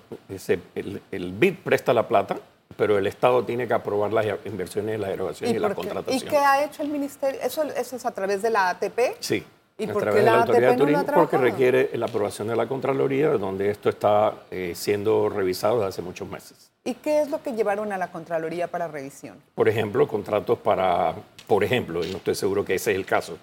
el, 0.75 1.01
el, 1.11 1.31
BID 1.33 1.55
presta 1.63 1.93
la 1.93 2.07
plata, 2.07 2.37
pero 2.77 2.97
el 2.97 3.07
Estado 3.07 3.43
tiene 3.43 3.67
que 3.67 3.73
aprobar 3.73 4.13
las 4.13 4.25
inversiones, 4.45 4.99
las 4.99 5.09
erogaciones 5.09 5.55
y, 5.55 5.59
la 5.59 5.73
contratación. 5.73 6.15
¿Y 6.15 6.29
qué 6.29 6.37
ha 6.37 6.63
hecho 6.63 6.83
el 6.83 6.89
Ministerio? 6.89 7.41
¿Eso, 7.41 7.63
¿Eso 7.63 7.95
es 7.95 8.05
a 8.05 8.11
través 8.11 8.41
de 8.41 8.51
la 8.51 8.69
ATP? 8.69 8.99
Sí. 9.19 9.43
¿Y 9.79 9.89
a 9.89 9.93
través 9.93 10.15
de 10.15 10.23
la, 10.23 10.41
Autoridad 10.41 10.71
de 10.71 10.77
Turismo, 10.77 11.05
porque 11.05 11.37
requiere 11.37 11.89
la 11.93 12.05
aprobación 12.05 12.49
de 12.49 12.55
la 12.55 12.67
Contraloría, 12.67 13.29
donde 13.29 13.69
esto 13.71 13.89
está 13.89 14.43
eh, 14.51 14.73
siendo 14.75 15.29
revisado 15.29 15.77
desde 15.77 15.87
hace 15.87 16.01
muchos 16.01 16.27
meses. 16.29 16.68
¿Y 16.83 16.95
qué 16.95 17.21
es 17.21 17.29
lo 17.29 17.43
que 17.43 17.53
llevaron 17.53 17.91
a 17.91 17.97
la 17.97 18.11
Contraloría 18.11 18.67
para 18.67 18.87
revisión? 18.87 19.37
Por 19.53 19.67
ejemplo, 19.67 20.07
contratos 20.07 20.59
para, 20.59 21.13
por 21.45 21.63
ejemplo, 21.63 22.03
y 22.03 22.09
no 22.09 22.17
estoy 22.17 22.35
seguro 22.35 22.63
que 22.63 22.75
ese 22.75 22.91
es 22.91 22.97
el 22.97 23.05
caso, 23.05 23.37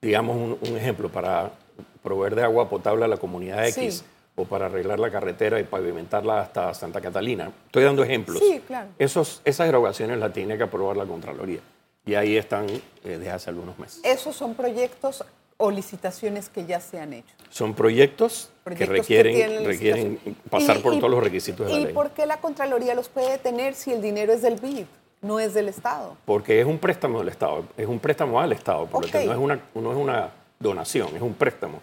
digamos 0.00 0.58
un, 0.60 0.76
ejemplo, 0.76 1.08
para 1.08 1.50
proveer 2.02 2.34
de 2.34 2.44
agua 2.44 2.68
potable 2.68 3.04
a 3.04 3.08
la 3.08 3.16
comunidad 3.16 3.66
X 3.66 4.04
o 4.36 4.44
para 4.44 4.66
arreglar 4.66 5.00
la 5.00 5.10
carretera 5.10 5.58
y 5.58 5.64
pavimentarla 5.64 6.40
hasta 6.40 6.72
Santa 6.74 7.00
Catalina. 7.00 7.50
Estoy 7.66 7.84
dando 7.84 8.04
ejemplos. 8.04 8.38
Sí, 8.38 8.62
claro. 8.66 8.90
Esos, 8.98 9.40
esas 9.44 9.68
erogaciones 9.68 10.18
las 10.18 10.32
tiene 10.32 10.56
que 10.56 10.62
aprobar 10.62 10.96
la 10.96 11.06
Contraloría. 11.06 11.60
Y 12.04 12.14
ahí 12.14 12.36
están 12.36 12.68
eh, 12.68 12.82
desde 13.02 13.30
hace 13.30 13.50
algunos 13.50 13.78
meses. 13.78 14.00
¿Esos 14.04 14.36
son 14.36 14.54
proyectos 14.54 15.24
o 15.58 15.70
licitaciones 15.70 16.48
que 16.48 16.66
ya 16.66 16.80
se 16.80 17.00
han 17.00 17.12
hecho? 17.12 17.34
Son 17.50 17.74
proyectos, 17.74 18.50
que 18.76 18.86
requieren, 18.86 19.64
requieren 19.64 20.18
pasar 20.50 20.80
por 20.80 20.96
todos 20.98 21.10
los 21.10 21.22
requisitos 21.22 21.66
de 21.66 21.72
la 21.72 21.78
ley. 21.78 21.90
¿Y 21.90 21.94
por 21.94 22.10
qué 22.10 22.26
la 22.26 22.38
Contraloría 22.40 22.94
los 22.94 23.08
puede 23.08 23.30
detener 23.30 23.74
si 23.74 23.92
el 23.92 24.02
dinero 24.02 24.32
es 24.32 24.42
del 24.42 24.56
BID, 24.56 24.84
no 25.22 25.40
es 25.40 25.54
del 25.54 25.68
Estado? 25.68 26.16
Porque 26.24 26.60
es 26.60 26.66
un 26.66 26.78
préstamo 26.78 27.20
del 27.20 27.28
Estado, 27.28 27.64
es 27.76 27.86
un 27.86 27.98
préstamo 27.98 28.40
al 28.40 28.52
Estado, 28.52 28.86
por 28.86 29.04
lo 29.04 29.24
no 29.24 29.32
es, 29.32 29.38
una, 29.38 29.60
no 29.74 29.92
es 29.92 29.96
una 29.96 30.30
donación, 30.58 31.14
es 31.14 31.22
un 31.22 31.34
préstamo. 31.34 31.80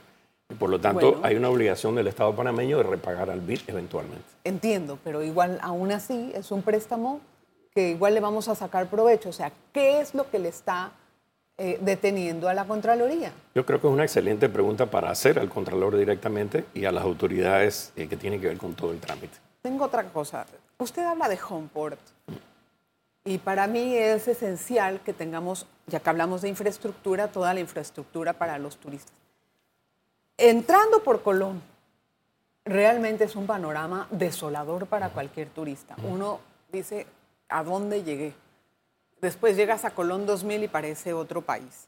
Y 0.50 0.56
por 0.56 0.70
lo 0.70 0.80
tanto, 0.80 1.20
hay 1.24 1.36
una 1.36 1.50
obligación 1.50 1.96
del 1.96 2.08
Estado 2.08 2.36
panameño 2.36 2.78
de 2.78 2.84
repagar 2.84 3.30
al 3.30 3.40
BID 3.40 3.62
eventualmente. 3.68 4.26
Entiendo, 4.44 5.00
pero 5.04 5.24
igual, 5.24 5.58
aún 5.62 5.92
así, 5.92 6.32
es 6.36 6.52
un 6.52 6.62
préstamo 6.62 7.22
que 7.74 7.90
igual 7.90 8.14
le 8.14 8.20
vamos 8.20 8.48
a 8.50 8.56
sacar 8.56 8.88
provecho. 8.88 9.30
O 9.30 9.34
sea, 9.34 9.52
¿qué 9.72 10.00
es 10.00 10.14
lo 10.14 10.30
que 10.30 10.38
le 10.38 10.50
está 10.50 10.92
eh, 11.58 11.78
deteniendo 11.82 12.50
a 12.50 12.54
la 12.54 12.66
Contraloría? 12.66 13.32
Yo 13.54 13.66
creo 13.66 13.80
que 13.80 13.88
es 13.88 13.94
una 13.94 14.04
excelente 14.04 14.50
pregunta 14.50 14.88
para 14.88 15.12
hacer 15.12 15.38
al 15.38 15.50
Contralor 15.50 15.96
directamente 15.96 16.66
y 16.74 16.86
a 16.86 16.92
las 16.92 17.04
autoridades 17.04 17.94
eh, 17.96 18.08
que 18.08 18.18
tienen 18.18 18.42
que 18.42 18.48
ver 18.48 18.58
con 18.58 18.74
todo 18.74 18.92
el 18.92 19.00
trámite. 19.00 19.38
Tengo 19.62 19.86
otra 19.86 20.04
cosa. 20.06 20.46
Usted 20.80 21.04
habla 21.04 21.30
de 21.30 21.38
Homeport 21.48 22.00
y 23.24 23.38
para 23.38 23.68
mí 23.68 23.96
es 23.96 24.28
esencial 24.28 25.00
que 25.02 25.14
tengamos, 25.14 25.68
ya 25.88 26.00
que 26.00 26.10
hablamos 26.10 26.42
de 26.42 26.50
infraestructura, 26.50 27.28
toda 27.28 27.54
la 27.54 27.60
infraestructura 27.60 28.34
para 28.34 28.58
los 28.58 28.78
turistas. 28.78 29.14
Entrando 30.38 31.04
por 31.04 31.22
Colón, 31.22 31.62
realmente 32.66 33.26
es 33.26 33.36
un 33.36 33.46
panorama 33.46 34.08
desolador 34.10 34.88
para 34.88 35.10
cualquier 35.10 35.50
turista. 35.50 35.96
Uno 36.04 36.40
dice, 36.72 37.06
¿a 37.48 37.64
dónde 37.64 38.04
llegué? 38.04 38.34
Después 39.24 39.56
llegas 39.56 39.86
a 39.86 39.92
Colón 39.92 40.26
2000 40.26 40.66
y 40.66 40.68
parece 40.68 41.14
otro 41.14 41.42
país. 41.42 41.88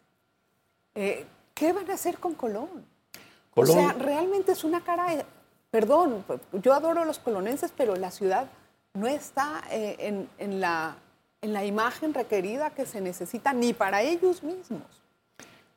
Eh, 0.96 1.26
¿Qué 1.54 1.74
van 1.74 1.92
a 1.92 1.96
hacer 1.96 2.18
con 2.18 2.34
Colón? 2.34 2.86
O 3.54 3.66
sea, 3.66 3.92
realmente 3.92 4.54
es 4.54 4.64
una 4.64 4.82
cara, 4.86 5.08
perdón, 5.70 6.24
yo 6.54 6.74
adoro 6.74 7.02
a 7.02 7.06
los 7.06 7.20
colonenses, 7.20 7.74
pero 7.76 7.98
la 7.98 8.10
ciudad 8.10 8.48
no 8.94 9.06
está 9.08 9.62
eh, 9.70 10.26
en, 10.38 10.62
la, 10.62 10.96
en 11.42 11.52
la 11.52 11.66
imagen 11.66 12.14
requerida 12.14 12.70
que 12.70 12.86
se 12.86 13.02
necesita 13.02 13.52
ni 13.52 13.74
para 13.74 14.02
ellos 14.02 14.42
mismos. 14.42 14.84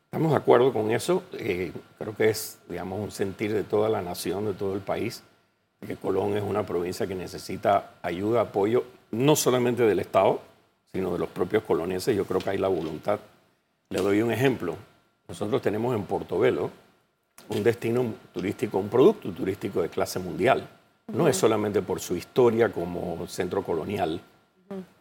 Estamos 0.04 0.30
de 0.30 0.36
acuerdo 0.36 0.72
con 0.72 0.92
eso. 0.92 1.24
Eh, 1.32 1.72
creo 1.98 2.14
que 2.14 2.30
es, 2.30 2.60
digamos, 2.68 3.00
un 3.00 3.10
sentir 3.10 3.52
de 3.52 3.64
toda 3.64 3.88
la 3.88 4.00
nación, 4.00 4.44
de 4.44 4.54
todo 4.54 4.74
el 4.74 4.80
país, 4.80 5.24
que 5.84 5.96
Colón 5.96 6.36
es 6.36 6.44
una 6.44 6.64
provincia 6.64 7.08
que 7.08 7.16
necesita 7.16 7.94
ayuda, 8.00 8.42
apoyo, 8.42 8.84
no 9.10 9.34
solamente 9.34 9.82
del 9.82 9.98
Estado, 9.98 10.40
sino 10.92 11.12
de 11.12 11.18
los 11.18 11.28
propios 11.28 11.62
colonienses. 11.62 12.16
Yo 12.16 12.24
creo 12.24 12.40
que 12.40 12.50
hay 12.50 12.58
la 12.58 12.68
voluntad. 12.68 13.20
Le 13.90 14.00
doy 14.00 14.22
un 14.22 14.32
ejemplo. 14.32 14.76
Nosotros 15.28 15.60
tenemos 15.62 15.94
en 15.94 16.04
Portobelo 16.04 16.70
un 17.48 17.62
destino 17.62 18.14
turístico, 18.32 18.78
un 18.78 18.88
producto 18.88 19.30
turístico 19.30 19.82
de 19.82 19.88
clase 19.88 20.18
mundial. 20.18 20.68
No 21.12 21.28
es 21.28 21.36
solamente 21.36 21.82
por 21.82 22.00
su 22.00 22.16
historia 22.16 22.70
como 22.70 23.26
centro 23.26 23.62
colonial, 23.62 24.20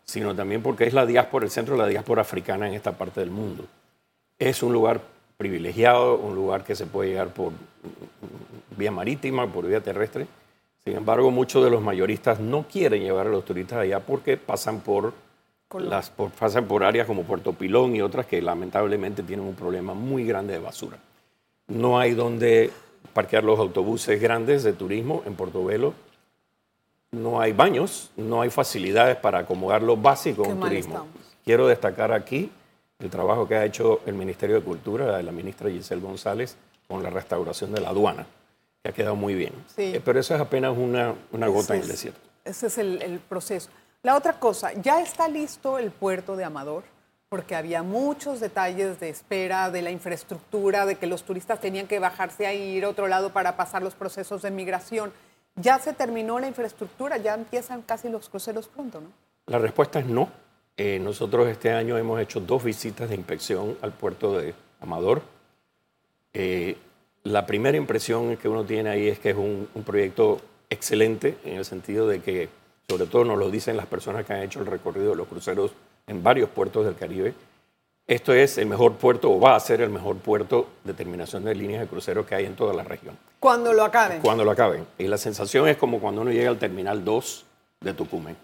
sino 0.04 0.34
también 0.34 0.62
porque 0.62 0.86
es 0.86 0.94
la 0.94 1.06
diáspora, 1.06 1.46
el 1.46 1.52
centro 1.52 1.76
de 1.76 1.82
la 1.82 1.88
diáspora 1.88 2.22
africana 2.22 2.68
en 2.68 2.74
esta 2.74 2.94
parte 2.94 3.20
del 3.20 3.32
mundo. 3.32 3.66
Es 4.40 4.64
un 4.64 4.72
lugar 4.72 5.02
privilegiado, 5.38 6.16
un 6.18 6.36
lugar 6.36 6.64
que 6.64 6.76
se 6.76 6.86
puede 6.86 7.10
llegar 7.10 7.34
por 7.34 7.52
vía 8.78 8.92
marítima, 8.92 9.52
por 9.52 9.68
vía 9.68 9.82
terrestre. 9.82 10.28
Sin 10.84 10.96
embargo, 10.96 11.32
muchos 11.32 11.64
de 11.64 11.70
los 11.70 11.82
mayoristas 11.82 12.40
no 12.40 12.64
quieren 12.64 13.04
llevar 13.04 13.28
a 13.28 13.30
los 13.32 13.44
turistas 13.44 13.80
allá 13.80 14.00
porque 14.00 14.38
pasan 14.38 14.80
por 14.80 15.14
las, 15.76 16.12
pasan 16.40 16.66
por 16.66 16.84
áreas 16.84 17.08
como 17.08 17.24
Puerto 17.24 17.54
Pilón 17.54 17.96
y 17.96 18.02
otras 18.02 18.26
que 18.26 18.42
lamentablemente 18.42 19.24
tienen 19.24 19.46
un 19.46 19.56
problema 19.56 19.94
muy 19.94 20.26
grande 20.26 20.54
de 20.54 20.60
basura. 20.60 20.98
No 21.68 22.00
hay 22.00 22.14
donde 22.14 22.72
parquear 23.14 23.44
los 23.44 23.60
autobuses 23.60 24.22
grandes 24.22 24.64
de 24.64 24.74
turismo 24.74 25.24
en 25.26 25.36
Portobelo. 25.36 25.94
No 27.12 27.42
hay 27.42 27.52
baños, 27.52 28.12
no 28.16 28.42
hay 28.42 28.50
facilidades 28.50 29.18
para 29.18 29.40
acomodar 29.40 29.82
lo 29.82 29.98
básico 29.98 30.46
en 30.46 30.60
turismo. 30.60 31.08
Quiero 31.44 31.68
destacar 31.68 32.12
aquí 32.12 32.50
el 33.00 33.10
trabajo 33.10 33.48
que 33.48 33.56
ha 33.56 33.66
hecho 33.66 34.02
el 34.06 34.14
Ministerio 34.14 34.56
de 34.58 34.62
Cultura, 34.62 35.18
de 35.18 35.24
la 35.24 35.32
ministra 35.32 35.70
Giselle 35.70 36.02
González, 36.02 36.58
con 36.88 37.04
la 37.04 37.10
restauración 37.10 37.74
de 37.74 37.82
la 37.82 37.90
aduana, 37.90 38.26
que 38.82 38.90
ha 38.90 38.94
quedado 38.94 39.16
muy 39.16 39.36
bien. 39.36 39.54
Eh, 39.78 40.02
pero 40.04 40.20
eso 40.20 40.34
es 40.36 40.42
apenas 40.42 40.76
una, 40.78 41.14
una 41.32 41.48
gota 41.48 41.76
en 41.76 41.82
el 41.82 41.88
desierto. 41.88 42.20
Ese 42.44 42.68
es 42.68 42.78
el, 42.78 43.02
el 43.02 43.20
proceso. 43.20 43.70
La 44.04 44.16
otra 44.16 44.40
cosa, 44.40 44.74
ya 44.74 45.02
está 45.02 45.28
listo 45.28 45.80
el 45.80 45.92
puerto 45.92 46.36
de 46.36 46.44
Amador, 46.44 46.84
porque 47.30 47.56
había 47.56 47.84
muchos 47.84 48.40
detalles 48.40 49.00
de 49.00 49.10
espera, 49.10 49.70
de 49.70 49.82
la 49.82 49.92
infraestructura, 49.92 50.86
de 50.86 50.96
que 50.96 51.08
los 51.08 51.24
turistas 51.24 51.60
tenían 51.60 51.88
que 51.88 52.00
bajarse 52.00 52.48
a 52.48 52.54
ir 52.54 52.86
a 52.86 52.90
otro 52.90 53.08
lado 53.08 53.32
para 53.34 53.58
pasar 53.58 53.82
los 53.82 53.96
procesos 53.96 54.44
de 54.44 54.52
migración. 54.52 55.12
Ya 55.56 55.80
se 55.80 55.94
terminó 55.94 56.40
la 56.40 56.48
infraestructura, 56.48 57.18
ya 57.18 57.34
empiezan 57.34 57.82
casi 57.82 58.08
los 58.08 58.30
cruceros 58.30 58.68
pronto, 58.68 59.02
¿no? 59.02 59.08
La 59.48 59.58
respuesta 59.58 60.00
es 60.00 60.06
no. 60.06 60.30
Eh, 60.78 61.00
nosotros 61.00 61.48
este 61.48 61.72
año 61.72 61.98
hemos 61.98 62.22
hecho 62.22 62.40
dos 62.40 62.64
visitas 62.64 63.10
de 63.10 63.16
inspección 63.16 63.78
al 63.82 63.92
puerto 63.92 64.38
de 64.38 64.54
Amador. 64.80 65.24
Eh, 66.34 66.78
la 67.24 67.46
primera 67.48 67.78
impresión 67.78 68.38
que 68.38 68.48
uno 68.48 68.64
tiene 68.64 68.90
ahí 68.90 69.08
es 69.08 69.20
que 69.20 69.32
es 69.32 69.36
un 69.36 69.84
proyecto 69.86 70.40
excelente 70.70 71.38
en 71.44 71.58
el 71.58 71.66
sentido 71.66 72.08
de 72.08 72.22
que 72.22 72.50
sobre 72.90 73.06
todo 73.06 73.26
nos 73.26 73.38
lo 73.38 73.52
dicen 73.52 73.76
las 73.76 73.86
personas 73.86 74.26
que 74.26 74.32
han 74.32 74.44
hecho 74.44 74.62
el 74.62 74.66
recorrido 74.66 75.10
de 75.10 75.18
los 75.18 75.28
cruceros 75.28 75.72
en 76.08 76.24
varios 76.24 76.50
puertos 76.50 76.86
del 76.86 76.96
Caribe. 76.96 77.34
Esto 78.08 78.34
es 78.34 78.58
el 78.58 78.68
mejor 78.68 78.94
puerto 78.94 79.30
o 79.30 79.42
va 79.42 79.58
a 79.58 79.60
ser 79.60 79.82
el 79.82 79.90
mejor 79.90 80.16
puerto 80.16 80.70
de 80.86 80.94
terminación 80.94 81.44
de 81.44 81.54
líneas 81.54 81.82
de 81.82 81.88
cruceros 81.88 82.26
que 82.26 82.36
hay 82.36 82.46
en 82.46 82.56
toda 82.56 82.74
la 82.74 82.84
región. 82.84 83.18
Cuando 83.42 83.74
lo 83.74 83.84
acaben. 83.84 84.22
Cuando 84.22 84.46
lo 84.46 84.52
acaben. 84.52 84.86
Y 84.98 85.08
la 85.08 85.18
sensación 85.18 85.68
es 85.68 85.76
como 85.76 86.00
cuando 86.00 86.22
uno 86.22 86.32
llega 86.32 86.50
al 86.50 86.60
Terminal 86.60 87.04
2 87.04 87.46
de 87.82 87.94
Tucumán. 87.94 88.38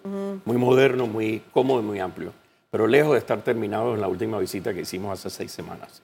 Muy 0.43 0.57
moderno, 0.57 1.07
muy 1.07 1.41
cómodo 1.53 1.79
y 1.79 1.83
muy 1.83 1.99
amplio. 1.99 2.33
Pero 2.69 2.87
lejos 2.87 3.13
de 3.13 3.19
estar 3.19 3.41
terminado 3.43 3.93
en 3.93 4.01
la 4.01 4.09
última 4.09 4.39
visita 4.39 4.73
que 4.73 4.81
hicimos 4.81 5.17
hace 5.17 5.29
seis 5.29 5.53
semanas. 5.53 6.01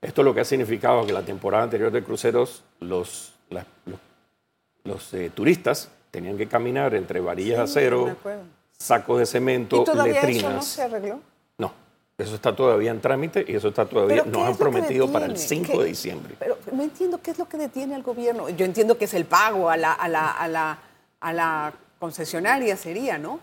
Esto 0.00 0.22
lo 0.22 0.32
que 0.32 0.40
ha 0.40 0.44
significado 0.46 1.04
que 1.04 1.12
la 1.12 1.22
temporada 1.22 1.64
anterior 1.64 1.92
de 1.92 2.02
cruceros, 2.02 2.62
los, 2.80 3.34
los, 4.84 5.12
eh, 5.12 5.30
turistas 5.34 5.90
tenían 6.10 6.36
que 6.36 6.48
caminar 6.48 6.94
entre 6.94 7.20
varillas 7.20 7.58
de 7.58 7.64
acero, 7.64 8.16
sacos 8.78 9.18
de 9.18 9.26
cemento, 9.26 9.82
¿Y 9.82 9.84
todavía 9.84 10.14
letrinas. 10.14 10.44
Eso 10.44 10.52
no 10.52 10.62
se 10.62 10.82
arregló? 10.82 11.20
No, 11.58 11.72
eso 12.18 12.34
está 12.34 12.54
todavía 12.54 12.90
en 12.90 13.00
trámite 13.00 13.44
y 13.46 13.54
eso 13.54 13.68
está 13.68 13.86
todavía, 13.86 14.24
nos 14.24 14.42
han 14.46 14.56
prometido 14.56 15.10
para 15.10 15.26
el 15.26 15.36
5 15.36 15.82
de 15.82 15.88
diciembre. 15.88 16.34
Pero 16.38 16.58
no 16.72 16.82
entiendo 16.82 17.20
qué 17.22 17.32
es 17.32 17.38
lo 17.38 17.48
que 17.48 17.56
detiene 17.56 17.94
al 17.94 18.02
gobierno. 18.02 18.48
Yo 18.50 18.64
entiendo 18.64 18.96
que 18.98 19.06
es 19.06 19.14
el 19.14 19.24
pago 19.24 19.70
a 19.70 19.76
la, 19.76 19.92
a 19.92 20.08
la, 20.08 20.30
a 20.30 20.48
la, 20.48 20.78
a 21.20 21.32
la 21.32 21.72
concesionaria, 21.98 22.76
sería, 22.76 23.18
¿no? 23.18 23.40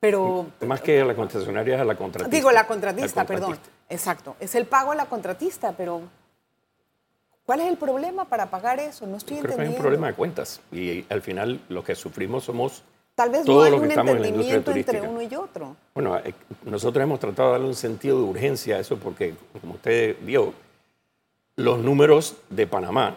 Pero... 0.00 0.46
Más 0.66 0.82
que 0.82 1.00
a 1.00 1.04
la 1.04 1.14
concesionaria, 1.14 1.76
es 1.76 1.80
a 1.80 1.84
la 1.84 1.96
contratista. 1.96 2.36
Digo, 2.36 2.50
la 2.52 2.66
contratista, 2.66 3.24
perdón. 3.24 3.58
Exacto. 3.88 4.36
Es 4.40 4.54
el 4.54 4.66
pago 4.66 4.92
a 4.92 4.94
la 4.94 5.06
contratista, 5.06 5.72
pero 5.72 6.02
¿Cuál 7.46 7.60
es 7.60 7.66
el 7.66 7.76
problema 7.76 8.24
para 8.24 8.50
pagar 8.50 8.80
eso? 8.80 9.06
No 9.06 9.16
estoy 9.16 9.36
entendiendo. 9.36 9.56
Creo 9.56 9.56
que 9.56 9.62
hay 9.62 9.76
un 9.76 9.82
problema 9.82 10.06
de 10.06 10.14
cuentas 10.14 10.60
y 10.72 11.04
al 11.10 11.20
final 11.20 11.60
lo 11.68 11.84
que 11.84 11.94
sufrimos 11.94 12.44
somos 12.44 12.82
Tal 13.14 13.30
vez 13.30 13.46
no 13.46 13.68
los 13.68 13.80
que 13.80 13.88
estamos 13.88 14.16
en 14.16 14.40
entre 14.40 15.00
uno 15.02 15.22
y 15.22 15.34
otro. 15.36 15.76
Bueno, 15.94 16.16
eh, 16.18 16.34
nosotros 16.64 17.02
hemos 17.02 17.20
tratado 17.20 17.50
de 17.50 17.52
darle 17.52 17.68
un 17.68 17.74
sentido 17.76 18.18
de 18.18 18.24
urgencia 18.24 18.76
a 18.76 18.80
eso 18.80 18.96
porque, 18.96 19.34
como 19.60 19.74
usted 19.74 20.16
vio, 20.22 20.52
los 21.54 21.78
números 21.78 22.36
de 22.50 22.66
Panamá 22.66 23.16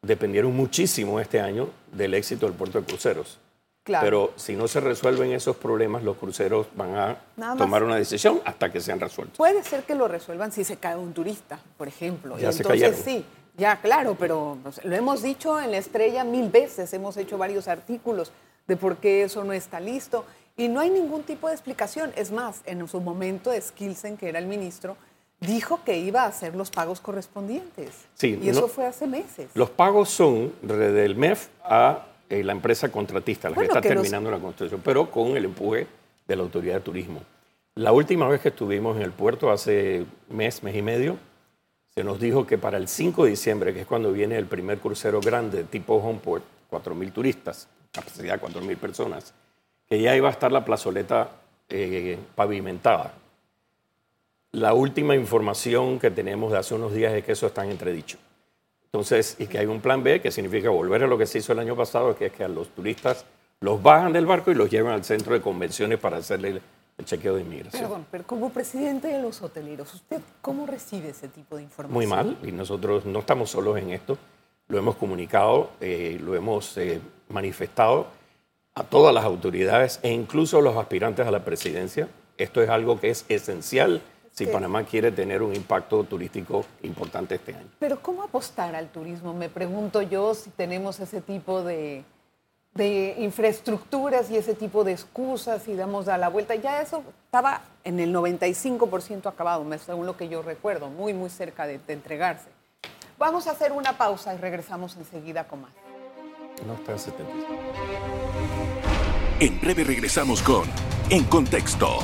dependieron 0.00 0.56
muchísimo 0.56 1.20
este 1.20 1.40
año 1.40 1.68
del 1.92 2.14
éxito 2.14 2.46
del 2.46 2.56
puerto 2.56 2.80
de 2.80 2.86
cruceros. 2.86 3.38
Claro. 3.84 4.04
Pero 4.04 4.32
si 4.36 4.56
no 4.56 4.66
se 4.66 4.80
resuelven 4.80 5.32
esos 5.32 5.56
problemas, 5.56 6.02
los 6.02 6.16
cruceros 6.16 6.66
van 6.74 6.96
a 6.96 7.56
tomar 7.56 7.84
una 7.84 7.96
decisión 7.96 8.40
hasta 8.44 8.72
que 8.72 8.80
sean 8.80 8.98
resueltos. 8.98 9.36
Puede 9.36 9.62
ser 9.62 9.84
que 9.84 9.94
lo 9.94 10.08
resuelvan 10.08 10.50
si 10.50 10.64
se 10.64 10.76
cae 10.76 10.96
un 10.96 11.12
turista, 11.12 11.60
por 11.76 11.86
ejemplo. 11.86 12.38
Ya 12.38 12.50
y 12.50 12.56
entonces 12.56 13.02
sí, 13.04 13.24
ya, 13.56 13.80
claro, 13.80 14.16
pero 14.18 14.58
lo 14.84 14.96
hemos 14.96 15.22
dicho 15.22 15.60
en 15.60 15.70
la 15.70 15.78
estrella 15.78 16.24
mil 16.24 16.48
veces, 16.50 16.92
hemos 16.94 17.16
hecho 17.16 17.36
varios 17.36 17.68
artículos 17.68 18.32
de 18.66 18.76
por 18.76 18.96
qué 18.96 19.24
eso 19.24 19.44
no 19.44 19.52
está 19.52 19.80
listo 19.80 20.24
y 20.56 20.68
no 20.68 20.80
hay 20.80 20.90
ningún 20.90 21.22
tipo 21.22 21.48
de 21.48 21.54
explicación. 21.54 22.12
Es 22.16 22.30
más, 22.30 22.62
en 22.66 22.86
su 22.88 23.00
momento 23.00 23.50
Skilsen, 23.58 24.16
que 24.16 24.28
era 24.28 24.38
el 24.38 24.46
ministro, 24.46 24.96
dijo 25.40 25.80
que 25.84 25.98
iba 25.98 26.22
a 26.22 26.26
hacer 26.26 26.54
los 26.54 26.70
pagos 26.70 27.00
correspondientes. 27.00 27.90
Sí, 28.14 28.38
y 28.42 28.48
eso 28.48 28.68
fue 28.68 28.86
hace 28.86 29.06
meses. 29.06 29.50
Los 29.54 29.70
pagos 29.70 30.08
son 30.10 30.52
del 30.62 31.16
MEF 31.16 31.48
a 31.64 32.06
eh, 32.30 32.42
la 32.44 32.52
empresa 32.52 32.90
contratista, 32.90 33.50
la 33.50 33.56
que 33.56 33.64
está 33.64 33.80
terminando 33.80 34.30
la 34.30 34.38
construcción, 34.38 34.80
pero 34.82 35.10
con 35.10 35.36
el 35.36 35.44
empuje 35.44 35.86
de 36.26 36.36
la 36.36 36.42
Autoridad 36.42 36.74
de 36.74 36.80
Turismo. 36.80 37.20
La 37.74 37.92
última 37.92 38.28
vez 38.28 38.40
que 38.40 38.48
estuvimos 38.50 38.96
en 38.96 39.02
el 39.02 39.12
puerto, 39.12 39.50
hace 39.50 40.04
mes, 40.28 40.62
mes 40.62 40.76
y 40.76 40.82
medio, 40.82 41.18
se 41.94 42.04
nos 42.04 42.18
dijo 42.18 42.46
que 42.46 42.56
para 42.56 42.78
el 42.78 42.88
5 42.88 43.24
de 43.24 43.30
diciembre, 43.30 43.74
que 43.74 43.82
es 43.82 43.86
cuando 43.86 44.12
viene 44.12 44.38
el 44.38 44.46
primer 44.46 44.78
crucero 44.78 45.20
grande 45.20 45.64
tipo 45.64 45.96
Homeport, 45.96 46.42
4.000 46.70 47.12
turistas, 47.12 47.68
capacidad 47.92 48.40
de 48.40 48.46
4.000 48.46 48.76
personas, 48.78 49.34
que 49.88 50.00
ya 50.00 50.16
iba 50.16 50.28
a 50.28 50.32
estar 50.32 50.50
la 50.50 50.64
plazoleta 50.64 51.30
eh, 51.68 52.18
pavimentada. 52.34 53.12
La 54.52 54.72
última 54.72 55.14
información 55.14 55.98
que 55.98 56.10
tenemos 56.10 56.52
de 56.52 56.58
hace 56.58 56.74
unos 56.74 56.94
días 56.94 57.12
es 57.12 57.24
que 57.24 57.32
eso 57.32 57.46
está 57.46 57.64
en 57.64 57.72
entredicho. 57.72 58.16
Entonces, 58.86 59.36
y 59.38 59.46
que 59.46 59.58
hay 59.58 59.66
un 59.66 59.80
plan 59.80 60.02
B 60.02 60.20
que 60.20 60.30
significa 60.30 60.70
volver 60.70 61.04
a 61.04 61.06
lo 61.06 61.18
que 61.18 61.26
se 61.26 61.38
hizo 61.38 61.52
el 61.52 61.58
año 61.58 61.76
pasado, 61.76 62.16
que 62.16 62.26
es 62.26 62.32
que 62.32 62.44
a 62.44 62.48
los 62.48 62.68
turistas 62.68 63.26
los 63.60 63.82
bajan 63.82 64.12
del 64.12 64.26
barco 64.26 64.50
y 64.50 64.54
los 64.54 64.70
llevan 64.70 64.94
al 64.94 65.04
centro 65.04 65.34
de 65.34 65.40
convenciones 65.40 65.98
para 65.98 66.18
hacerle 66.18 66.60
el 66.98 67.04
chequeo 67.04 67.36
de 67.36 67.42
inmigración. 67.42 67.82
Perdón, 67.82 68.06
pero 68.10 68.24
como 68.26 68.50
presidente 68.50 69.08
de 69.08 69.20
los 69.20 69.42
hoteleros, 69.42 69.92
¿usted 69.94 70.20
cómo 70.40 70.66
recibe 70.66 71.10
ese 71.10 71.28
tipo 71.28 71.56
de 71.56 71.62
información? 71.62 71.94
Muy 71.94 72.06
mal, 72.06 72.38
y 72.42 72.52
nosotros 72.52 73.06
no 73.06 73.20
estamos 73.20 73.50
solos 73.50 73.78
en 73.78 73.90
esto. 73.90 74.18
Lo 74.68 74.78
hemos 74.78 74.96
comunicado, 74.96 75.70
eh, 75.80 76.18
lo 76.22 76.34
hemos 76.34 76.76
eh, 76.78 77.00
manifestado 77.28 78.06
a 78.74 78.84
todas 78.84 79.14
las 79.14 79.24
autoridades 79.24 80.00
e 80.02 80.10
incluso 80.10 80.58
a 80.58 80.62
los 80.62 80.76
aspirantes 80.76 81.26
a 81.26 81.30
la 81.30 81.44
presidencia. 81.44 82.08
Esto 82.38 82.62
es 82.62 82.70
algo 82.70 82.98
que 82.98 83.10
es 83.10 83.24
esencial 83.28 84.00
si 84.30 84.46
Panamá 84.46 84.84
quiere 84.84 85.12
tener 85.12 85.42
un 85.42 85.54
impacto 85.54 86.04
turístico 86.04 86.64
importante 86.82 87.34
este 87.34 87.54
año. 87.54 87.68
Pero 87.78 88.00
¿cómo 88.00 88.22
apostar 88.22 88.74
al 88.74 88.88
turismo? 88.88 89.34
Me 89.34 89.50
pregunto 89.50 90.00
yo 90.00 90.34
si 90.34 90.48
tenemos 90.50 91.00
ese 91.00 91.20
tipo 91.20 91.62
de, 91.62 92.02
infraestructuras 92.78 94.30
y 94.30 94.36
ese 94.36 94.54
tipo 94.54 94.82
de 94.84 94.92
excusas 94.92 95.68
y 95.68 95.74
damos 95.74 96.08
a 96.08 96.16
la 96.18 96.28
vuelta. 96.28 96.54
Ya 96.54 96.80
eso 96.80 97.02
estaba 97.26 97.62
en 97.84 98.00
el 98.00 98.14
95% 98.14 99.26
acabado, 99.26 99.66
según 99.78 100.06
lo 100.06 100.16
que 100.16 100.28
yo 100.28 100.42
recuerdo, 100.42 100.88
muy, 100.88 101.12
muy 101.12 101.30
cerca 101.30 101.66
de, 101.66 101.78
de 101.78 101.92
entregarse. 101.92 102.48
Vamos 103.18 103.46
a 103.46 103.52
hacer 103.52 103.72
una 103.72 103.98
pausa 103.98 104.34
y 104.34 104.38
regresamos 104.38 104.96
enseguida 104.96 105.44
con 105.44 105.62
más. 105.62 105.72
No 106.66 106.74
está 106.74 106.92
en 106.92 106.98
70. 106.98 107.32
En 109.40 109.60
breve 109.60 109.84
regresamos 109.84 110.42
con 110.42 110.64
En 111.10 111.24
Contexto. 111.24 111.98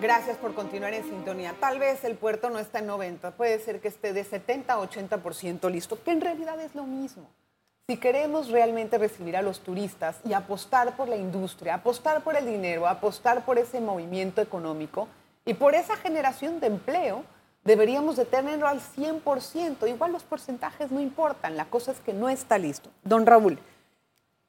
Gracias 0.00 0.36
por 0.36 0.54
continuar 0.54 0.92
en 0.92 1.04
sintonía. 1.04 1.54
Tal 1.58 1.78
vez 1.78 2.04
el 2.04 2.16
puerto 2.16 2.50
no 2.50 2.58
está 2.58 2.80
en 2.80 2.86
90, 2.86 3.30
puede 3.32 3.58
ser 3.58 3.80
que 3.80 3.88
esté 3.88 4.12
de 4.12 4.24
70 4.24 4.74
a 4.74 4.78
80% 4.78 5.70
listo, 5.70 6.02
que 6.02 6.10
en 6.10 6.20
realidad 6.20 6.60
es 6.60 6.74
lo 6.74 6.84
mismo. 6.84 7.30
Si 7.88 7.98
queremos 7.98 8.48
realmente 8.48 8.98
recibir 8.98 9.36
a 9.36 9.42
los 9.42 9.60
turistas 9.60 10.16
y 10.24 10.32
apostar 10.32 10.96
por 10.96 11.08
la 11.08 11.14
industria, 11.14 11.74
apostar 11.74 12.24
por 12.24 12.36
el 12.36 12.44
dinero, 12.44 12.88
apostar 12.88 13.44
por 13.44 13.60
ese 13.60 13.80
movimiento 13.80 14.42
económico 14.42 15.06
y 15.44 15.54
por 15.54 15.76
esa 15.76 15.94
generación 15.94 16.58
de 16.58 16.66
empleo, 16.66 17.22
deberíamos 17.62 18.16
de 18.16 18.24
tenerlo 18.24 18.66
al 18.66 18.80
100%. 18.80 19.88
Igual 19.88 20.10
los 20.10 20.24
porcentajes 20.24 20.90
no 20.90 20.98
importan, 20.98 21.56
la 21.56 21.66
cosa 21.66 21.92
es 21.92 22.00
que 22.00 22.12
no 22.12 22.28
está 22.28 22.58
listo. 22.58 22.90
Don 23.04 23.24
Raúl, 23.24 23.56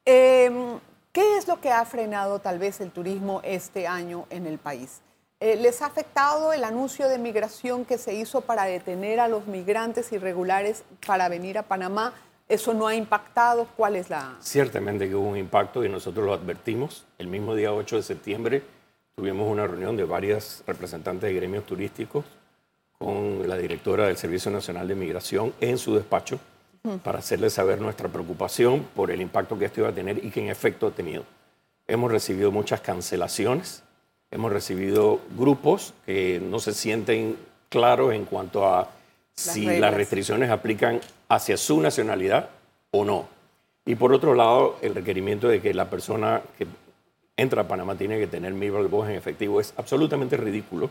em, 0.04 0.80
¿qué 1.12 1.36
es 1.36 1.46
lo 1.46 1.60
que 1.60 1.70
ha 1.70 1.84
frenado 1.84 2.40
tal 2.40 2.58
vez 2.58 2.80
el 2.80 2.90
turismo 2.90 3.40
este 3.44 3.86
año 3.86 4.26
en 4.30 4.48
el 4.48 4.58
país? 4.58 5.00
Eh, 5.38 5.54
¿Les 5.54 5.80
ha 5.82 5.86
afectado 5.86 6.52
el 6.52 6.64
anuncio 6.64 7.08
de 7.08 7.18
migración 7.18 7.84
que 7.84 7.98
se 7.98 8.14
hizo 8.14 8.40
para 8.40 8.64
detener 8.64 9.20
a 9.20 9.28
los 9.28 9.46
migrantes 9.46 10.10
irregulares 10.10 10.82
para 11.06 11.28
venir 11.28 11.56
a 11.56 11.62
Panamá? 11.62 12.14
¿Eso 12.48 12.72
no 12.72 12.86
ha 12.86 12.94
impactado? 12.94 13.66
¿Cuál 13.76 13.96
es 13.96 14.08
la...? 14.08 14.36
Ciertamente 14.40 15.08
que 15.08 15.14
hubo 15.14 15.28
un 15.28 15.36
impacto 15.36 15.84
y 15.84 15.88
nosotros 15.88 16.24
lo 16.24 16.32
advertimos. 16.32 17.04
El 17.18 17.26
mismo 17.26 17.54
día 17.54 17.72
8 17.72 17.96
de 17.96 18.02
septiembre 18.02 18.62
tuvimos 19.14 19.50
una 19.50 19.66
reunión 19.66 19.96
de 19.96 20.04
varias 20.04 20.62
representantes 20.66 21.28
de 21.28 21.34
gremios 21.34 21.66
turísticos 21.66 22.24
con 22.98 23.46
la 23.48 23.56
directora 23.56 24.06
del 24.06 24.16
Servicio 24.16 24.50
Nacional 24.50 24.88
de 24.88 24.94
Migración 24.94 25.52
en 25.60 25.78
su 25.78 25.94
despacho 25.94 26.40
para 27.04 27.18
hacerles 27.18 27.52
saber 27.52 27.80
nuestra 27.80 28.08
preocupación 28.08 28.86
por 28.94 29.10
el 29.10 29.20
impacto 29.20 29.58
que 29.58 29.66
esto 29.66 29.80
iba 29.80 29.90
a 29.90 29.94
tener 29.94 30.24
y 30.24 30.30
que 30.30 30.40
en 30.40 30.48
efecto 30.48 30.86
ha 30.86 30.90
tenido. 30.90 31.24
Hemos 31.86 32.10
recibido 32.10 32.50
muchas 32.50 32.80
cancelaciones 32.80 33.82
Hemos 34.30 34.52
recibido 34.52 35.20
grupos 35.36 35.94
que 36.04 36.38
no 36.38 36.58
se 36.58 36.74
sienten 36.74 37.36
claros 37.70 38.12
en 38.12 38.26
cuanto 38.26 38.66
a 38.66 38.90
si 39.34 39.64
las 39.64 39.94
restricciones 39.94 40.50
aplican 40.50 41.00
hacia 41.28 41.56
su 41.56 41.80
nacionalidad 41.80 42.50
o 42.90 43.04
no. 43.04 43.28
Y 43.84 43.94
por 43.94 44.12
otro 44.12 44.34
lado, 44.34 44.76
el 44.82 44.94
requerimiento 44.94 45.48
de 45.48 45.60
que 45.60 45.72
la 45.72 45.88
persona 45.88 46.42
que 46.58 46.66
entra 47.36 47.62
a 47.62 47.68
Panamá 47.68 47.94
tiene 47.96 48.18
que 48.18 48.26
tener 48.26 48.54
de 48.54 48.70
voz 48.70 49.08
en 49.08 49.14
efectivo 49.14 49.60
es 49.60 49.72
absolutamente 49.76 50.36
ridículo. 50.36 50.90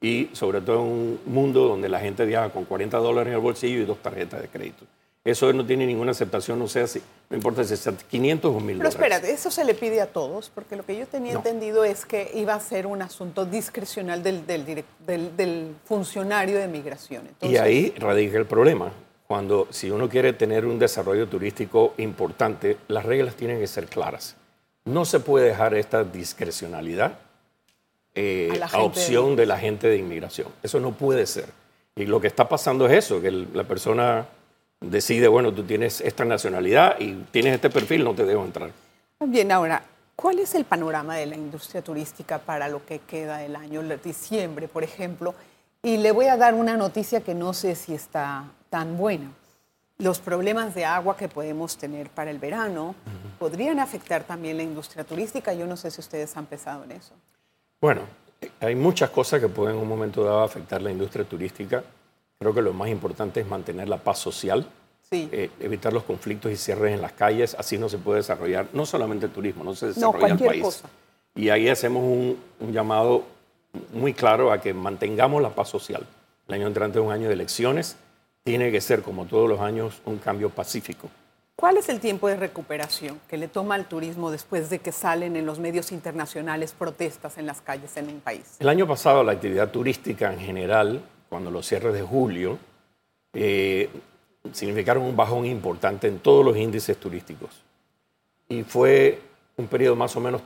Y 0.00 0.30
sobre 0.32 0.60
todo 0.60 0.76
en 0.76 0.86
un 0.86 1.20
mundo 1.26 1.66
donde 1.66 1.88
la 1.88 1.98
gente 1.98 2.24
viaja 2.24 2.50
con 2.50 2.64
40 2.64 2.96
dólares 2.98 3.32
en 3.32 3.34
el 3.34 3.40
bolsillo 3.40 3.80
y 3.80 3.84
dos 3.84 3.98
tarjetas 3.98 4.40
de 4.40 4.48
crédito. 4.48 4.84
Eso 5.24 5.52
no 5.52 5.66
tiene 5.66 5.84
ninguna 5.84 6.12
aceptación, 6.12 6.58
no 6.58 6.68
sea 6.68 6.86
si, 6.86 7.02
no 7.28 7.36
importa 7.36 7.64
si 7.64 7.74
es 7.74 7.88
500 8.08 8.54
o 8.54 8.60
1000 8.60 8.78
Pero 8.78 8.88
espérate, 8.88 9.32
eso 9.32 9.50
se 9.50 9.64
le 9.64 9.74
pide 9.74 10.00
a 10.00 10.06
todos, 10.06 10.50
porque 10.54 10.76
lo 10.76 10.86
que 10.86 10.96
yo 10.96 11.06
tenía 11.06 11.32
entendido 11.32 11.84
es 11.84 12.06
que 12.06 12.30
iba 12.34 12.54
a 12.54 12.60
ser 12.60 12.86
un 12.86 13.02
asunto 13.02 13.44
discrecional 13.44 14.22
del, 14.22 14.46
del, 14.46 15.74
funcionario 15.84 16.58
de 16.58 16.68
migración. 16.68 17.24
Y 17.42 17.56
ahí 17.56 17.92
radica 17.98 18.38
el 18.38 18.46
problema. 18.46 18.92
Cuando, 19.28 19.68
si 19.68 19.90
uno 19.90 20.08
quiere 20.08 20.32
tener 20.32 20.64
un 20.64 20.78
desarrollo 20.78 21.28
turístico 21.28 21.92
importante, 21.98 22.78
las 22.88 23.04
reglas 23.04 23.34
tienen 23.34 23.60
que 23.60 23.66
ser 23.66 23.86
claras. 23.86 24.36
No 24.86 25.04
se 25.04 25.20
puede 25.20 25.48
dejar 25.48 25.74
esta 25.74 26.02
discrecionalidad 26.02 27.18
eh, 28.14 28.58
a, 28.72 28.80
opción 28.80 29.36
de... 29.36 29.42
de 29.42 29.46
la 29.46 29.58
gente 29.58 29.86
de 29.86 29.98
inmigración. 29.98 30.48
Eso 30.62 30.80
no 30.80 30.92
puede 30.92 31.26
ser. 31.26 31.50
Y 31.94 32.06
lo 32.06 32.22
que 32.22 32.26
está 32.26 32.48
pasando 32.48 32.86
es 32.86 33.04
eso, 33.04 33.20
que 33.20 33.30
la 33.30 33.64
persona 33.64 34.26
decide, 34.80 35.28
bueno, 35.28 35.52
tú 35.52 35.62
tienes 35.62 36.00
esta 36.00 36.24
nacionalidad 36.24 36.98
y 36.98 37.12
tienes 37.30 37.54
este 37.54 37.68
perfil, 37.68 38.04
no 38.04 38.14
te 38.14 38.24
debo 38.24 38.46
entrar. 38.46 38.70
Bien, 39.20 39.52
ahora, 39.52 39.82
¿cuál 40.16 40.38
es 40.38 40.54
el 40.54 40.64
panorama 40.64 41.16
de 41.16 41.26
la 41.26 41.36
industria 41.36 41.82
turística 41.82 42.38
para 42.38 42.68
lo 42.68 42.86
que 42.86 43.00
queda 43.00 43.36
del 43.38 43.56
año, 43.56 43.82
diciembre, 44.02 44.68
por 44.68 44.84
ejemplo? 44.84 45.34
Y 45.82 45.98
le 45.98 46.12
voy 46.12 46.28
a 46.28 46.38
dar 46.38 46.54
una 46.54 46.78
noticia 46.78 47.20
que 47.20 47.34
no 47.34 47.52
sé 47.52 47.74
si 47.74 47.92
está 47.92 48.44
tan 48.70 48.96
buena. 48.96 49.30
Los 49.98 50.20
problemas 50.20 50.74
de 50.74 50.84
agua 50.84 51.16
que 51.16 51.28
podemos 51.28 51.76
tener 51.76 52.08
para 52.10 52.30
el 52.30 52.38
verano 52.38 52.94
podrían 53.38 53.80
afectar 53.80 54.22
también 54.24 54.56
la 54.56 54.62
industria 54.62 55.04
turística. 55.04 55.52
Yo 55.52 55.66
no 55.66 55.76
sé 55.76 55.90
si 55.90 56.00
ustedes 56.00 56.36
han 56.36 56.46
pensado 56.46 56.84
en 56.84 56.92
eso. 56.92 57.14
Bueno, 57.80 58.02
hay 58.60 58.74
muchas 58.74 59.10
cosas 59.10 59.40
que 59.40 59.48
pueden 59.48 59.76
en 59.76 59.82
un 59.82 59.88
momento 59.88 60.22
dado 60.22 60.42
afectar 60.42 60.80
la 60.82 60.90
industria 60.90 61.24
turística. 61.24 61.82
Creo 62.38 62.54
que 62.54 62.62
lo 62.62 62.72
más 62.72 62.88
importante 62.88 63.40
es 63.40 63.46
mantener 63.48 63.88
la 63.88 63.98
paz 63.98 64.18
social, 64.18 64.68
eh, 65.10 65.50
evitar 65.58 65.92
los 65.92 66.04
conflictos 66.04 66.52
y 66.52 66.56
cierres 66.56 66.94
en 66.94 67.02
las 67.02 67.12
calles. 67.12 67.56
Así 67.58 67.78
no 67.78 67.88
se 67.88 67.98
puede 67.98 68.18
desarrollar 68.18 68.68
no 68.72 68.86
solamente 68.86 69.26
el 69.26 69.32
turismo, 69.32 69.64
no 69.64 69.74
se 69.74 69.88
desarrolla 69.88 70.34
el 70.34 70.38
país. 70.38 70.84
Y 71.34 71.50
ahí 71.50 71.68
hacemos 71.68 72.02
un, 72.02 72.72
llamado 72.72 73.24
muy 73.92 74.14
claro 74.14 74.52
a 74.52 74.60
que 74.60 74.74
mantengamos 74.74 75.42
la 75.42 75.50
paz 75.50 75.68
social. 75.68 76.06
El 76.46 76.54
año 76.54 76.66
entrante 76.66 76.98
es 76.98 77.04
un 77.04 77.12
año 77.12 77.28
de 77.28 77.34
elecciones. 77.34 77.96
Tiene 78.48 78.72
que 78.72 78.80
ser, 78.80 79.02
como 79.02 79.26
todos 79.26 79.46
los 79.46 79.60
años, 79.60 80.00
un 80.06 80.16
cambio 80.16 80.48
pacífico. 80.48 81.10
¿Cuál 81.54 81.76
es 81.76 81.90
el 81.90 82.00
tiempo 82.00 82.28
de 82.28 82.36
recuperación 82.36 83.20
que 83.28 83.36
le 83.36 83.46
toma 83.46 83.74
al 83.74 83.86
turismo 83.86 84.30
después 84.30 84.70
de 84.70 84.78
que 84.78 84.90
salen 84.90 85.36
en 85.36 85.44
los 85.44 85.58
medios 85.58 85.92
internacionales 85.92 86.72
protestas 86.72 87.36
en 87.36 87.44
las 87.44 87.60
calles 87.60 87.94
en 87.98 88.06
un 88.06 88.20
país? 88.20 88.56
El 88.58 88.70
año 88.70 88.86
pasado 88.86 89.22
la 89.22 89.32
actividad 89.32 89.70
turística 89.70 90.32
en 90.32 90.40
general 90.40 91.02
cuando 91.28 91.50
los 91.50 91.66
cierres 91.66 91.92
de 91.92 92.00
julio 92.00 92.58
eh, 93.34 93.90
significaron 94.50 95.02
un 95.02 95.14
bajón 95.14 95.44
importante 95.44 96.08
en 96.08 96.18
todos 96.20 96.42
los 96.42 96.56
índices 96.56 96.96
turísticos. 96.96 97.50
Y 98.48 98.62
fue 98.62 99.20
un 99.58 99.66
periodo 99.66 99.94
más 99.94 100.16
o 100.16 100.20
menos 100.20 100.40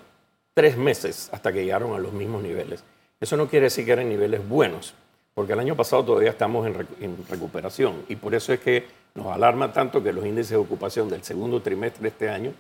tres 0.54 0.76
meses 0.76 1.28
hasta 1.30 1.52
que 1.52 1.62
llegaron 1.62 1.94
a 1.94 2.00
los 2.00 2.12
mismos 2.12 2.42
niveles. 2.42 2.82
Eso 3.20 3.36
no 3.36 3.46
quiere 3.46 3.66
decir 3.66 3.84
que 3.84 3.92
eran 3.92 4.08
niveles 4.08 4.48
buenos, 4.48 4.92
porque 5.34 5.52
el 5.52 5.60
año 5.60 5.76
pasado 5.76 6.04
todavía 6.04 6.30
estamos 6.30 6.66
en, 6.66 7.16
recuperación 7.28 8.04
y 8.08 8.16
por 8.16 8.34
eso 8.34 8.52
es 8.52 8.60
que 8.60 8.86
nos 9.14 9.26
alarma 9.26 9.72
tanto 9.72 10.02
que 10.02 10.12
los 10.12 10.24
índices 10.24 10.50
de 10.50 10.56
ocupación 10.56 11.08
del 11.08 11.22
segundo 11.22 11.60
trimestre 11.60 12.02
de 12.02 12.08
este 12.08 12.30
año 12.30 12.52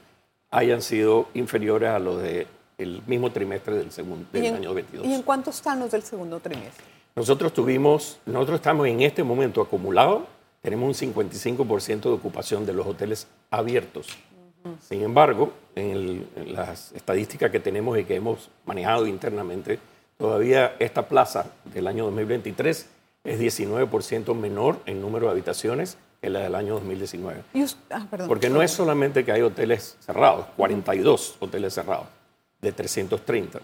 hayan 0.50 0.82
sido 0.82 1.28
inferiores 1.34 1.90
a 1.90 1.98
los 1.98 2.20
del 2.22 2.46
mismo 3.06 3.30
trimestre 3.30 3.74
del, 3.74 3.90
segundo, 3.90 4.26
del 4.32 4.54
año 4.54 4.74
22. 4.74 5.06
¿Y 5.06 5.14
en 5.14 5.22
cuánto 5.22 5.50
están 5.50 5.80
los 5.80 5.90
del 5.90 6.02
segundo 6.02 6.40
trimestre? 6.40 6.84
Nosotros 7.14 7.52
tuvimos, 7.52 8.18
nosotros 8.24 8.56
estamos 8.56 8.86
en 8.86 9.02
este 9.02 9.22
momento 9.22 9.60
acumulados, 9.60 10.22
tenemos 10.62 11.02
un 11.02 11.12
55% 11.14 12.00
de 12.02 12.10
ocupación 12.10 12.64
de 12.64 12.72
los 12.72 12.86
hoteles 12.86 13.26
abiertos. 13.50 14.06
Sin 14.80 15.02
embargo, 15.02 15.52
en, 15.74 16.26
las 16.46 16.92
estadísticas 16.92 17.50
que 17.50 17.60
tenemos 17.60 17.98
y 17.98 18.04
que 18.04 18.14
hemos 18.14 18.48
manejado 18.64 19.06
internamente, 19.06 19.78
todavía 20.16 20.76
esta 20.78 21.08
plaza 21.08 21.46
del 21.64 21.86
año 21.86 22.04
2023 22.04 22.88
es 23.24 23.40
19% 23.40 24.34
menor 24.34 24.80
en 24.86 25.00
número 25.00 25.26
de 25.26 25.32
habitaciones 25.32 25.98
que 26.20 26.30
la 26.30 26.40
del 26.40 26.54
año 26.54 26.74
2019. 26.74 27.42
Ah, 27.90 28.06
Porque 28.28 28.48
no 28.48 28.62
es 28.62 28.70
solamente 28.70 29.24
que 29.24 29.32
hay 29.32 29.42
hoteles 29.42 29.96
cerrados, 30.00 30.46
42 30.56 31.36
hoteles 31.40 31.74
cerrados 31.74 32.06
de 32.60 32.72
330, 32.72 33.60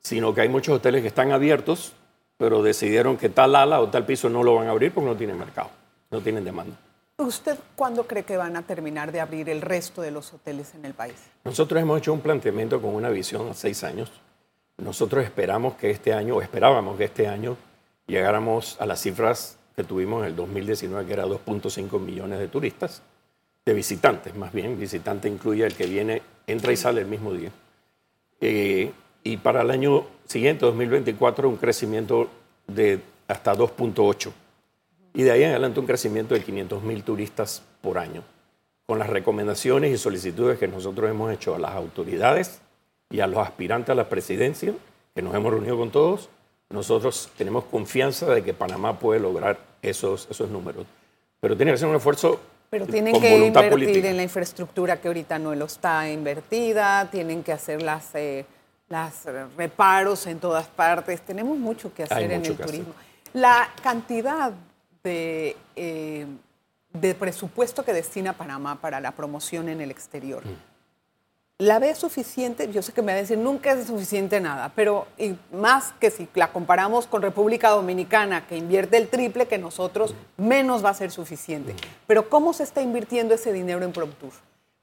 sino 0.00 0.34
que 0.34 0.42
hay 0.42 0.48
muchos 0.48 0.76
hoteles 0.76 1.02
que 1.02 1.08
están 1.08 1.32
abiertos 1.32 1.94
pero 2.36 2.62
decidieron 2.62 3.16
que 3.16 3.28
tal 3.28 3.54
ala 3.54 3.80
o 3.80 3.88
tal 3.88 4.04
piso 4.04 4.28
no 4.28 4.42
lo 4.42 4.56
van 4.56 4.68
a 4.68 4.70
abrir 4.70 4.92
porque 4.92 5.08
no 5.08 5.16
tienen 5.16 5.38
mercado, 5.38 5.70
no 6.10 6.20
tienen 6.20 6.44
demanda. 6.44 6.76
¿Usted 7.16 7.56
cuándo 7.76 8.06
cree 8.06 8.24
que 8.24 8.36
van 8.36 8.56
a 8.56 8.62
terminar 8.62 9.12
de 9.12 9.20
abrir 9.20 9.48
el 9.48 9.60
resto 9.60 10.02
de 10.02 10.10
los 10.10 10.32
hoteles 10.32 10.74
en 10.74 10.84
el 10.84 10.94
país? 10.94 11.14
Nosotros 11.44 11.80
hemos 11.80 11.98
hecho 11.98 12.12
un 12.12 12.20
planteamiento 12.20 12.82
con 12.82 12.94
una 12.94 13.08
visión 13.08 13.48
a 13.48 13.54
seis 13.54 13.84
años 13.84 14.10
nosotros 14.78 15.24
esperamos 15.24 15.74
que 15.74 15.90
este 15.90 16.12
año, 16.12 16.36
o 16.36 16.42
esperábamos 16.42 16.96
que 16.98 17.04
este 17.04 17.28
año, 17.28 17.56
llegáramos 18.06 18.80
a 18.80 18.86
las 18.86 19.00
cifras 19.00 19.58
que 19.76 19.84
tuvimos 19.84 20.22
en 20.22 20.30
el 20.30 20.36
2019, 20.36 21.06
que 21.06 21.12
era 21.12 21.26
2.5 21.26 22.00
millones 22.00 22.38
de 22.38 22.48
turistas, 22.48 23.02
de 23.64 23.72
visitantes 23.72 24.34
más 24.34 24.52
bien. 24.52 24.78
Visitante 24.78 25.28
incluye 25.28 25.64
el 25.64 25.74
que 25.74 25.86
viene, 25.86 26.22
entra 26.46 26.72
y 26.72 26.76
sale 26.76 27.00
el 27.00 27.06
mismo 27.06 27.32
día. 27.32 27.50
Eh, 28.40 28.92
y 29.22 29.36
para 29.38 29.62
el 29.62 29.70
año 29.70 30.06
siguiente, 30.26 30.66
2024, 30.66 31.48
un 31.48 31.56
crecimiento 31.56 32.28
de 32.66 33.00
hasta 33.28 33.54
2.8. 33.54 34.32
Y 35.14 35.22
de 35.22 35.30
ahí 35.30 35.44
en 35.44 35.50
adelante 35.50 35.80
un 35.80 35.86
crecimiento 35.86 36.34
de 36.34 36.42
500 36.42 36.82
mil 36.82 37.02
turistas 37.04 37.62
por 37.80 37.98
año. 37.98 38.22
Con 38.86 38.98
las 38.98 39.08
recomendaciones 39.08 39.92
y 39.92 39.98
solicitudes 39.98 40.58
que 40.58 40.68
nosotros 40.68 41.08
hemos 41.08 41.32
hecho 41.32 41.54
a 41.54 41.58
las 41.58 41.72
autoridades 41.72 42.60
y 43.14 43.20
a 43.20 43.28
los 43.28 43.38
aspirantes 43.38 43.90
a 43.90 43.94
la 43.94 44.08
presidencia, 44.08 44.74
que 45.14 45.22
nos 45.22 45.32
hemos 45.36 45.52
reunido 45.52 45.78
con 45.78 45.92
todos, 45.92 46.28
nosotros 46.68 47.30
tenemos 47.38 47.62
confianza 47.62 48.26
de 48.26 48.42
que 48.42 48.52
Panamá 48.52 48.98
puede 48.98 49.20
lograr 49.20 49.56
esos, 49.82 50.26
esos 50.28 50.50
números. 50.50 50.84
Pero 51.38 51.56
tiene 51.56 51.70
que 51.70 51.78
ser 51.78 51.86
un 51.86 51.94
esfuerzo 51.94 52.40
pero 52.70 52.86
tienen 52.88 53.20
que 53.20 53.46
invertir 53.46 54.04
en 54.06 54.16
la 54.16 54.24
infraestructura 54.24 55.00
que 55.00 55.06
ahorita 55.06 55.38
no 55.38 55.54
lo 55.54 55.66
está 55.66 56.10
invertida, 56.10 57.08
tienen 57.08 57.44
que 57.44 57.52
hacer 57.52 57.82
las, 57.82 58.12
eh, 58.16 58.46
las 58.88 59.26
reparos 59.56 60.26
en 60.26 60.40
todas 60.40 60.66
partes. 60.66 61.20
Tenemos 61.20 61.56
mucho 61.56 61.94
que 61.94 62.02
hacer 62.02 62.32
en 62.32 62.44
el 62.44 62.56
turismo. 62.56 62.94
La 63.32 63.68
cantidad 63.80 64.50
de, 65.04 65.56
eh, 65.76 66.26
de 66.92 67.14
presupuesto 67.14 67.84
que 67.84 67.92
destina 67.92 68.32
Panamá 68.32 68.80
para 68.80 68.98
la 68.98 69.12
promoción 69.12 69.68
en 69.68 69.80
el 69.80 69.92
exterior. 69.92 70.44
Mm. 70.44 70.73
¿La 71.58 71.78
ve 71.78 71.94
suficiente? 71.94 72.72
Yo 72.72 72.82
sé 72.82 72.92
que 72.92 73.00
me 73.00 73.12
va 73.12 73.18
a 73.18 73.20
decir, 73.20 73.38
nunca 73.38 73.70
es 73.70 73.86
suficiente 73.86 74.40
nada, 74.40 74.72
pero 74.74 75.06
más 75.52 75.92
que 76.00 76.10
si 76.10 76.28
la 76.34 76.52
comparamos 76.52 77.06
con 77.06 77.22
República 77.22 77.70
Dominicana, 77.70 78.44
que 78.48 78.56
invierte 78.56 78.96
el 78.96 79.06
triple 79.06 79.46
que 79.46 79.56
nosotros, 79.56 80.16
menos 80.36 80.84
va 80.84 80.90
a 80.90 80.94
ser 80.94 81.12
suficiente. 81.12 81.76
Pero 82.08 82.28
¿cómo 82.28 82.52
se 82.52 82.64
está 82.64 82.82
invirtiendo 82.82 83.34
ese 83.34 83.52
dinero 83.52 83.84
en 83.84 83.92
Promptur? 83.92 84.32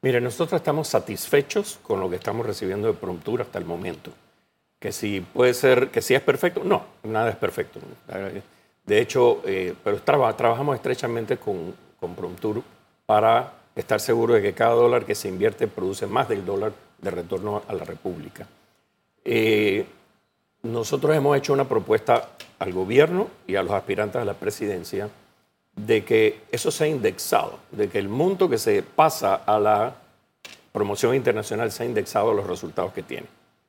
Mire, 0.01 0.21
nosotros 0.21 0.61
estamos 0.61 0.87
satisfechos 0.87 1.77
con 1.83 1.99
lo 1.99 2.09
que 2.09 2.15
estamos 2.15 2.45
recibiendo 2.45 2.87
de 2.87 2.93
Promptur 2.93 3.41
hasta 3.41 3.59
el 3.59 3.65
momento. 3.65 4.11
Que 4.79 4.93
si 4.93 5.19
puede 5.19 5.53
ser, 5.53 5.89
que 5.89 6.01
si 6.01 6.15
es 6.15 6.21
perfecto, 6.21 6.63
no, 6.63 6.85
nada 7.03 7.31
es 7.31 7.35
perfecto. 7.35 7.81
De 8.85 9.01
hecho, 9.01 9.41
eh, 9.45 9.75
pero 9.83 10.01
trabajamos 10.01 10.77
estrechamente 10.77 11.35
con, 11.35 11.75
con 11.99 12.15
Promptur 12.15 12.63
para 13.05 13.60
estar 13.75 13.99
seguro 13.99 14.33
de 14.33 14.41
que 14.41 14.53
cada 14.53 14.73
dólar 14.73 15.05
que 15.05 15.15
se 15.15 15.27
invierte 15.27 15.67
produce 15.67 16.07
más 16.07 16.27
del 16.27 16.45
dólar 16.45 16.73
de 16.99 17.11
retorno 17.11 17.63
a 17.67 17.73
la 17.73 17.83
República. 17.83 18.47
Eh, 19.23 19.85
nosotros 20.63 21.15
hemos 21.15 21.37
hecho 21.37 21.53
una 21.53 21.67
propuesta 21.67 22.29
al 22.59 22.73
gobierno 22.73 23.27
y 23.47 23.55
a 23.55 23.63
los 23.63 23.71
aspirantes 23.71 24.21
a 24.21 24.25
la 24.25 24.33
presidencia 24.33 25.09
de 25.75 26.03
que 26.03 26.41
eso 26.51 26.69
sea 26.69 26.87
indexado, 26.87 27.59
de 27.71 27.89
que 27.89 27.97
el 27.97 28.09
monto 28.09 28.49
que 28.49 28.57
se 28.57 28.83
pasa 28.83 29.35
a 29.35 29.59
la 29.59 29.95
promoción 30.71 31.15
internacional 31.15 31.71
sea 31.71 31.85
indexado 31.85 32.31
a 32.31 32.33
los 32.33 32.45
resultados 32.45 32.93
que 32.93 33.03
tiene. 33.03 33.27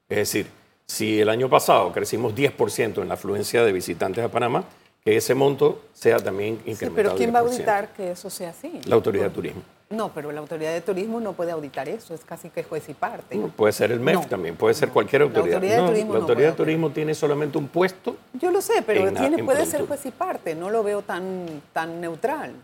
Es 0.09 0.19
decir, 0.19 0.47
si 0.87 1.21
el 1.21 1.29
año 1.29 1.49
pasado 1.49 1.93
crecimos 1.93 2.35
10% 2.35 3.01
en 3.01 3.09
la 3.09 3.15
afluencia 3.15 3.65
de 3.65 3.73
visitantes 3.73 4.25
a 4.25 4.29
Panamá, 4.29 4.65
que 5.05 5.17
ese 5.17 5.35
monto 5.35 5.83
sea 5.95 6.19
también 6.19 6.61
incrementado. 6.67 6.89
Sí, 6.89 6.95
pero 6.95 7.17
¿quién 7.17 7.35
va 7.35 7.39
a 7.39 7.43
auditar 7.43 7.93
que 7.93 8.13
eso 8.13 8.31
sea 8.31 8.51
así? 8.51 8.81
La 8.85 8.95
autoridad 8.95 9.25
de 9.25 9.31
turismo. 9.31 9.63
No, 9.93 10.11
pero 10.13 10.33
la 10.33 10.41
autoridad 10.41 10.73
de 10.73 10.81
turismo 10.81 11.21
no 11.21 11.35
puede 11.35 11.53
auditar 11.53 11.89
eso, 11.89 12.15
es 12.15 12.25
casi 12.25 12.49
que 12.49 12.65
juez 12.65 12.89
y 12.89 12.95
parte. 12.95 13.39
puede 13.57 13.73
ser 13.73 13.93
el 13.93 14.01
MEF 14.01 14.27
también, 14.27 14.57
puede 14.57 14.75
ser 14.75 14.89
cualquier 14.89 15.23
autoridad. 15.23 15.51
La 15.51 15.57
autoridad 15.57 15.83
de 15.83 15.89
turismo, 15.89 16.13
la 16.15 16.19
autoridad 16.21 16.51
de 16.51 16.57
turismo 16.57 16.91
tiene 16.91 17.15
solamente 17.15 17.59
un 17.59 17.69
puesto. 17.69 18.17
Yo 18.33 18.51
lo 18.51 18.61
sé, 18.61 18.83
pero 18.87 19.13
tiene, 19.13 19.45
puede 19.45 19.67
ser 19.67 19.87
juez 19.87 20.05
y 20.07 20.11
parte, 20.11 20.55
no 20.55 20.71
lo 20.71 20.83
veo 20.83 21.03
tan, 21.03 21.47
tan 21.73 22.01
neutral. 22.01 22.55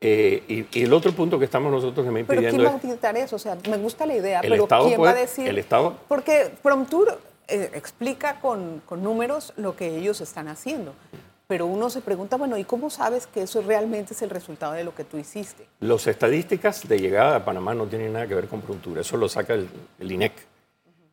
Eh, 0.00 0.66
y, 0.72 0.82
el 0.82 0.92
otro 0.92 1.12
punto 1.12 1.38
que 1.38 1.44
estamos 1.44 1.72
nosotros 1.72 2.06
también 2.06 2.24
¿Pero 2.24 2.40
pidiendo 2.40 2.62
¿quién 2.62 2.72
va 2.72 2.78
a 2.78 2.80
auditar 2.80 3.16
eso? 3.16 3.36
O 3.36 3.38
sea, 3.38 3.58
me 3.68 3.76
gusta 3.78 4.06
la 4.06 4.14
idea, 4.14 4.40
pero 4.40 4.66
¿quién 4.66 5.02
va 5.02 5.10
a 5.10 5.14
decir? 5.14 5.48
El 5.48 5.58
Estado. 5.58 5.94
Porque 6.06 6.52
Promtour 6.62 7.18
eh, 7.48 7.70
explica 7.74 8.40
con, 8.40 8.80
con 8.86 9.02
números 9.02 9.52
lo 9.56 9.74
que 9.74 9.96
ellos 9.96 10.20
están 10.20 10.48
haciendo 10.48 10.94
pero 11.48 11.64
uno 11.64 11.88
se 11.88 12.02
pregunta, 12.02 12.36
bueno, 12.36 12.58
¿y 12.58 12.64
cómo 12.64 12.90
sabes 12.90 13.26
que 13.26 13.42
eso 13.42 13.62
realmente 13.62 14.12
es 14.12 14.20
el 14.20 14.28
resultado 14.28 14.74
de 14.74 14.84
lo 14.84 14.94
que 14.94 15.02
tú 15.02 15.16
hiciste? 15.16 15.66
Las 15.80 16.06
estadísticas 16.06 16.86
de 16.86 16.98
llegada 17.00 17.36
a 17.36 17.44
Panamá 17.44 17.74
no 17.74 17.86
tienen 17.86 18.12
nada 18.12 18.26
que 18.26 18.34
ver 18.34 18.48
con 18.48 18.60
Pruntura, 18.60 19.00
eso 19.00 19.16
lo 19.16 19.30
saca 19.30 19.54
el, 19.54 19.68
INEC. 19.98 20.34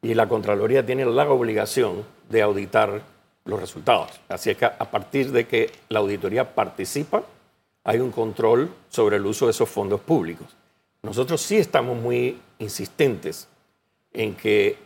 Y 0.01 0.13
la 0.13 0.27
Contraloría 0.27 0.85
tiene 0.85 1.05
la 1.05 1.31
obligación 1.31 2.05
de 2.29 2.41
auditar 2.41 3.01
los 3.45 3.59
resultados. 3.61 4.19
Así 4.27 4.49
es 4.49 4.57
que 4.57 4.65
a 4.65 4.91
partir 4.91 5.31
de 5.31 5.47
que 5.47 5.71
la 5.87 5.99
auditoría 5.99 6.53
participa, 6.53 7.23
hay 7.85 7.99
un 8.01 8.11
control 8.11 8.69
sobre 8.89 9.15
el 9.15 9.25
uso 9.25 9.45
de 9.45 9.51
esos 9.51 9.69
fondos 9.69 10.01
públicos. 10.01 10.47
Nosotros 11.01 11.41
sí 11.41 11.55
estamos 11.55 11.97
muy 11.97 12.41
insistentes 12.59 13.47
en 14.11 14.35
que 14.35 14.77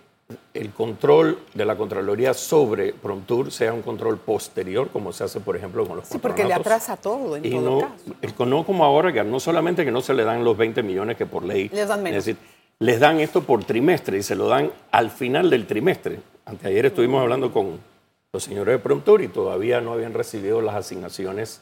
el 0.54 0.72
control 0.72 1.40
de 1.54 1.66
la 1.66 1.76
Contraloría 1.76 2.34
sobre 2.34 2.94
Promptur 2.94 3.52
sea 3.52 3.74
un 3.74 3.82
control 3.82 4.18
posterior, 4.18 4.90
como 4.90 5.12
se 5.12 5.24
hace, 5.24 5.40
por 5.40 5.56
ejemplo, 5.56 5.88
con 5.88 5.98
los 5.98 6.08
Sí, 6.08 6.18
porque 6.18 6.44
le 6.44 6.54
atrasa 6.54 6.98
todo, 6.98 7.36
en 7.36 7.46
y 7.46 7.52
todo 7.52 7.62
no, 7.62 7.80
caso. 8.22 8.46
No 8.46 8.66
como 8.66 8.84
ahora, 8.84 9.12
que 9.12 9.24
no 9.24 9.40
solamente 9.40 9.86
que 9.86 9.92
no 9.92 10.02
se 10.02 10.14
le 10.14 10.24
dan 10.24 10.44
los 10.44 10.58
20 10.58 10.84
millones 10.84 11.18
que 11.18 11.26
por 11.26 11.44
ley... 11.44 11.70
Les 11.70 11.88
dan 11.88 12.04
menos. 12.04 12.18
Es 12.18 12.26
decir, 12.26 12.42
les 12.80 13.00
dan 13.00 13.20
esto 13.20 13.44
por 13.44 13.64
trimestre 13.64 14.18
y 14.18 14.24
se 14.24 14.36
lo 14.36 14.48
dan 14.48 14.72
al 14.92 15.10
final 15.10 15.50
del 15.50 15.66
trimestre. 15.66 16.20
Anteayer 16.46 16.88
estuvimos 16.88 17.22
hablando 17.22 17.52
con 17.52 17.80
los 18.32 18.44
señores 18.44 18.74
de 18.74 18.80
Promptur 18.80 19.22
y 19.22 19.28
todavía 19.28 19.82
no 19.82 19.94
habían 19.94 20.14
recibido 20.14 20.62
las 20.62 20.76
asignaciones 20.76 21.62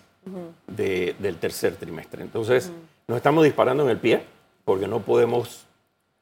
del 0.67 1.37
tercer 1.37 1.75
trimestre. 1.75 2.23
Entonces, 2.23 2.71
nos 3.07 3.17
estamos 3.17 3.43
disparando 3.45 3.83
en 3.83 3.89
el 3.89 3.97
pie 3.97 4.23
porque 4.65 4.87
no 4.87 4.99
podemos 4.99 5.66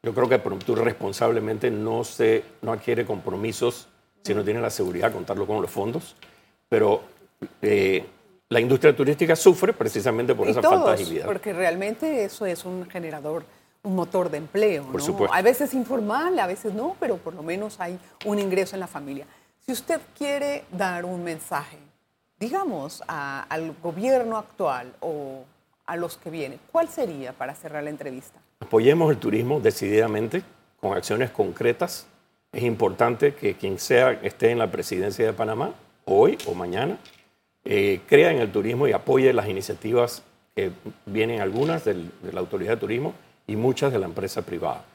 yo 0.05 0.13
creo 0.13 0.29
que 0.29 0.37
Promptur 0.37 0.83
responsablemente 0.83 1.71
no, 1.71 2.03
se, 2.03 2.43
no 2.61 2.71
adquiere 2.71 3.05
compromisos 3.05 3.87
si 4.21 4.35
no 4.35 4.43
tiene 4.43 4.61
la 4.61 4.69
seguridad 4.69 5.07
de 5.07 5.15
contarlo 5.15 5.47
con 5.47 5.63
los 5.63 5.71
fondos, 5.71 6.15
pero 6.69 7.01
eh, 7.59 8.05
la 8.49 8.59
industria 8.59 8.95
turística 8.95 9.35
sufre 9.35 9.73
precisamente 9.73 10.35
por 10.35 10.47
esa 10.47 10.61
falta 10.61 10.89
de 10.89 10.93
agilidad. 10.93 11.25
Porque 11.25 11.53
realmente 11.53 12.23
eso 12.23 12.45
es 12.45 12.65
un 12.65 12.87
generador, 12.87 13.45
un 13.81 13.95
motor 13.95 14.29
de 14.29 14.37
empleo. 14.37 14.83
Por 14.91 15.01
supuesto. 15.01 15.35
A 15.35 15.41
veces 15.41 15.73
informal, 15.73 16.37
a 16.37 16.45
veces 16.45 16.75
no, 16.75 16.95
pero 16.99 17.17
por 17.17 17.33
lo 17.33 17.41
menos 17.41 17.79
hay 17.79 17.97
un 18.25 18.37
ingreso 18.37 18.75
en 18.75 18.81
la 18.81 18.87
familia. 18.87 19.25
Si 19.65 19.71
usted 19.71 19.99
quiere 20.15 20.65
dar 20.71 21.03
un 21.05 21.23
mensaje, 21.23 21.79
digamos, 22.39 23.01
al 23.07 23.75
gobierno 23.81 24.37
actual 24.37 24.93
o 24.99 25.45
a 25.87 25.95
los 25.95 26.17
que 26.17 26.29
vienen, 26.29 26.59
¿cuál 26.71 26.89
sería 26.89 27.33
para 27.33 27.55
cerrar 27.55 27.83
la 27.83 27.89
entrevista? 27.89 28.39
Apoyemos 28.59 29.11
el 29.11 29.17
turismo 29.17 29.59
decididamente, 29.59 30.43
con 30.79 30.95
acciones 30.95 31.31
concretas. 31.31 32.07
Es 32.51 32.63
importante 32.63 33.33
que 33.33 33.55
quien 33.55 33.79
sea 33.79 34.11
esté 34.11 34.51
en 34.51 34.59
la 34.59 34.71
presidencia 34.71 35.25
de 35.25 35.33
Panamá, 35.33 35.73
hoy 36.05 36.37
o 36.45 36.53
mañana, 36.53 36.97
eh, 37.63 38.01
crea 38.07 38.31
en 38.31 38.39
el 38.39 38.51
turismo 38.51 38.87
y 38.87 38.91
apoye 38.91 39.33
las 39.33 39.49
iniciativas 39.49 40.23
que 40.55 40.71
vienen 41.05 41.41
algunas 41.41 41.83
de 41.83 42.09
la 42.31 42.39
Autoridad 42.39 42.73
de 42.73 42.77
Turismo 42.77 43.13
y 43.47 43.55
muchas 43.55 43.91
de 43.91 43.99
la 43.99 44.05
empresa 44.05 44.43
privada. 44.43 44.85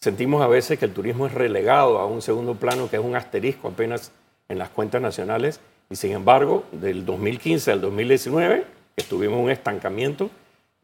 Sentimos 0.00 0.42
a 0.42 0.48
veces 0.48 0.78
que 0.78 0.84
el 0.84 0.92
turismo 0.92 1.26
es 1.26 1.34
relegado 1.34 1.98
a 1.98 2.06
un 2.06 2.22
segundo 2.22 2.54
plano, 2.54 2.88
que 2.88 2.96
es 2.96 3.02
un 3.02 3.16
asterisco 3.16 3.68
apenas 3.68 4.12
en 4.48 4.58
las 4.58 4.68
cuentas 4.68 5.00
nacionales, 5.00 5.60
y 5.90 5.96
sin 5.96 6.12
embargo, 6.12 6.64
del 6.72 7.04
2015 7.04 7.72
al 7.72 7.80
2019, 7.80 8.64
que 8.96 9.04
tuvimos 9.04 9.40
un 9.40 9.50
estancamiento, 9.50 10.30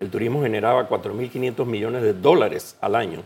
el 0.00 0.10
turismo 0.10 0.42
generaba 0.42 0.88
4.500 0.88 1.66
millones 1.66 2.02
de 2.02 2.14
dólares 2.14 2.76
al 2.80 2.94
año. 2.94 3.22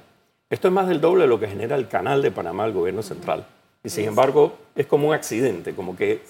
Esto 0.51 0.69
es 0.69 0.75
más 0.75 0.89
del 0.89 1.01
doble 1.01 1.23
de 1.23 1.29
lo 1.29 1.39
que 1.41 1.49
genera 1.49 1.77
el 1.77 1.89
canal 1.89 2.21
de 2.21 2.31
Panamá, 2.31 2.67
el 2.67 2.73
gobierno 2.73 3.03
central. 3.03 3.47
Y 3.83 3.89
sin 3.89 4.07
embargo, 4.07 4.55
es 4.75 4.87
como 4.87 5.09
un 5.09 5.15
accidente, 5.15 5.75
como 5.75 5.97
que, 5.97 6.23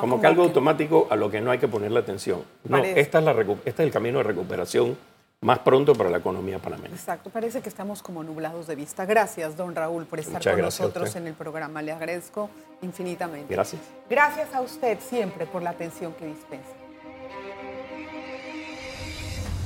como 0.00 0.20
que 0.20 0.26
algo 0.26 0.42
automático 0.42 1.06
a 1.10 1.16
lo 1.16 1.30
que 1.30 1.40
no 1.40 1.50
hay 1.50 1.58
que 1.58 1.68
ponerle 1.68 2.00
atención. 2.00 2.42
No, 2.64 2.78
esta 2.78 3.18
es 3.20 3.24
la, 3.24 3.32
este 3.32 3.70
es 3.70 3.80
el 3.80 3.90
camino 3.90 4.18
de 4.18 4.24
recuperación 4.24 4.96
más 5.42 5.60
pronto 5.60 5.94
para 5.94 6.10
la 6.10 6.18
economía 6.18 6.58
panameña. 6.58 6.94
Exacto, 6.94 7.30
parece 7.30 7.60
que 7.60 7.68
estamos 7.68 8.02
como 8.02 8.24
nublados 8.24 8.66
de 8.66 8.74
vista. 8.74 9.04
Gracias, 9.04 9.56
don 9.56 9.74
Raúl, 9.74 10.06
por 10.06 10.18
estar 10.18 10.42
con 10.42 10.60
nosotros 10.60 11.14
en 11.16 11.26
el 11.26 11.34
programa. 11.34 11.82
Le 11.82 11.92
agradezco 11.92 12.50
infinitamente. 12.82 13.52
Gracias. 13.52 13.82
Gracias 14.08 14.54
a 14.54 14.62
usted 14.62 14.98
siempre 15.00 15.46
por 15.46 15.62
la 15.62 15.70
atención 15.70 16.14
que 16.14 16.26
dispensa. 16.26 16.83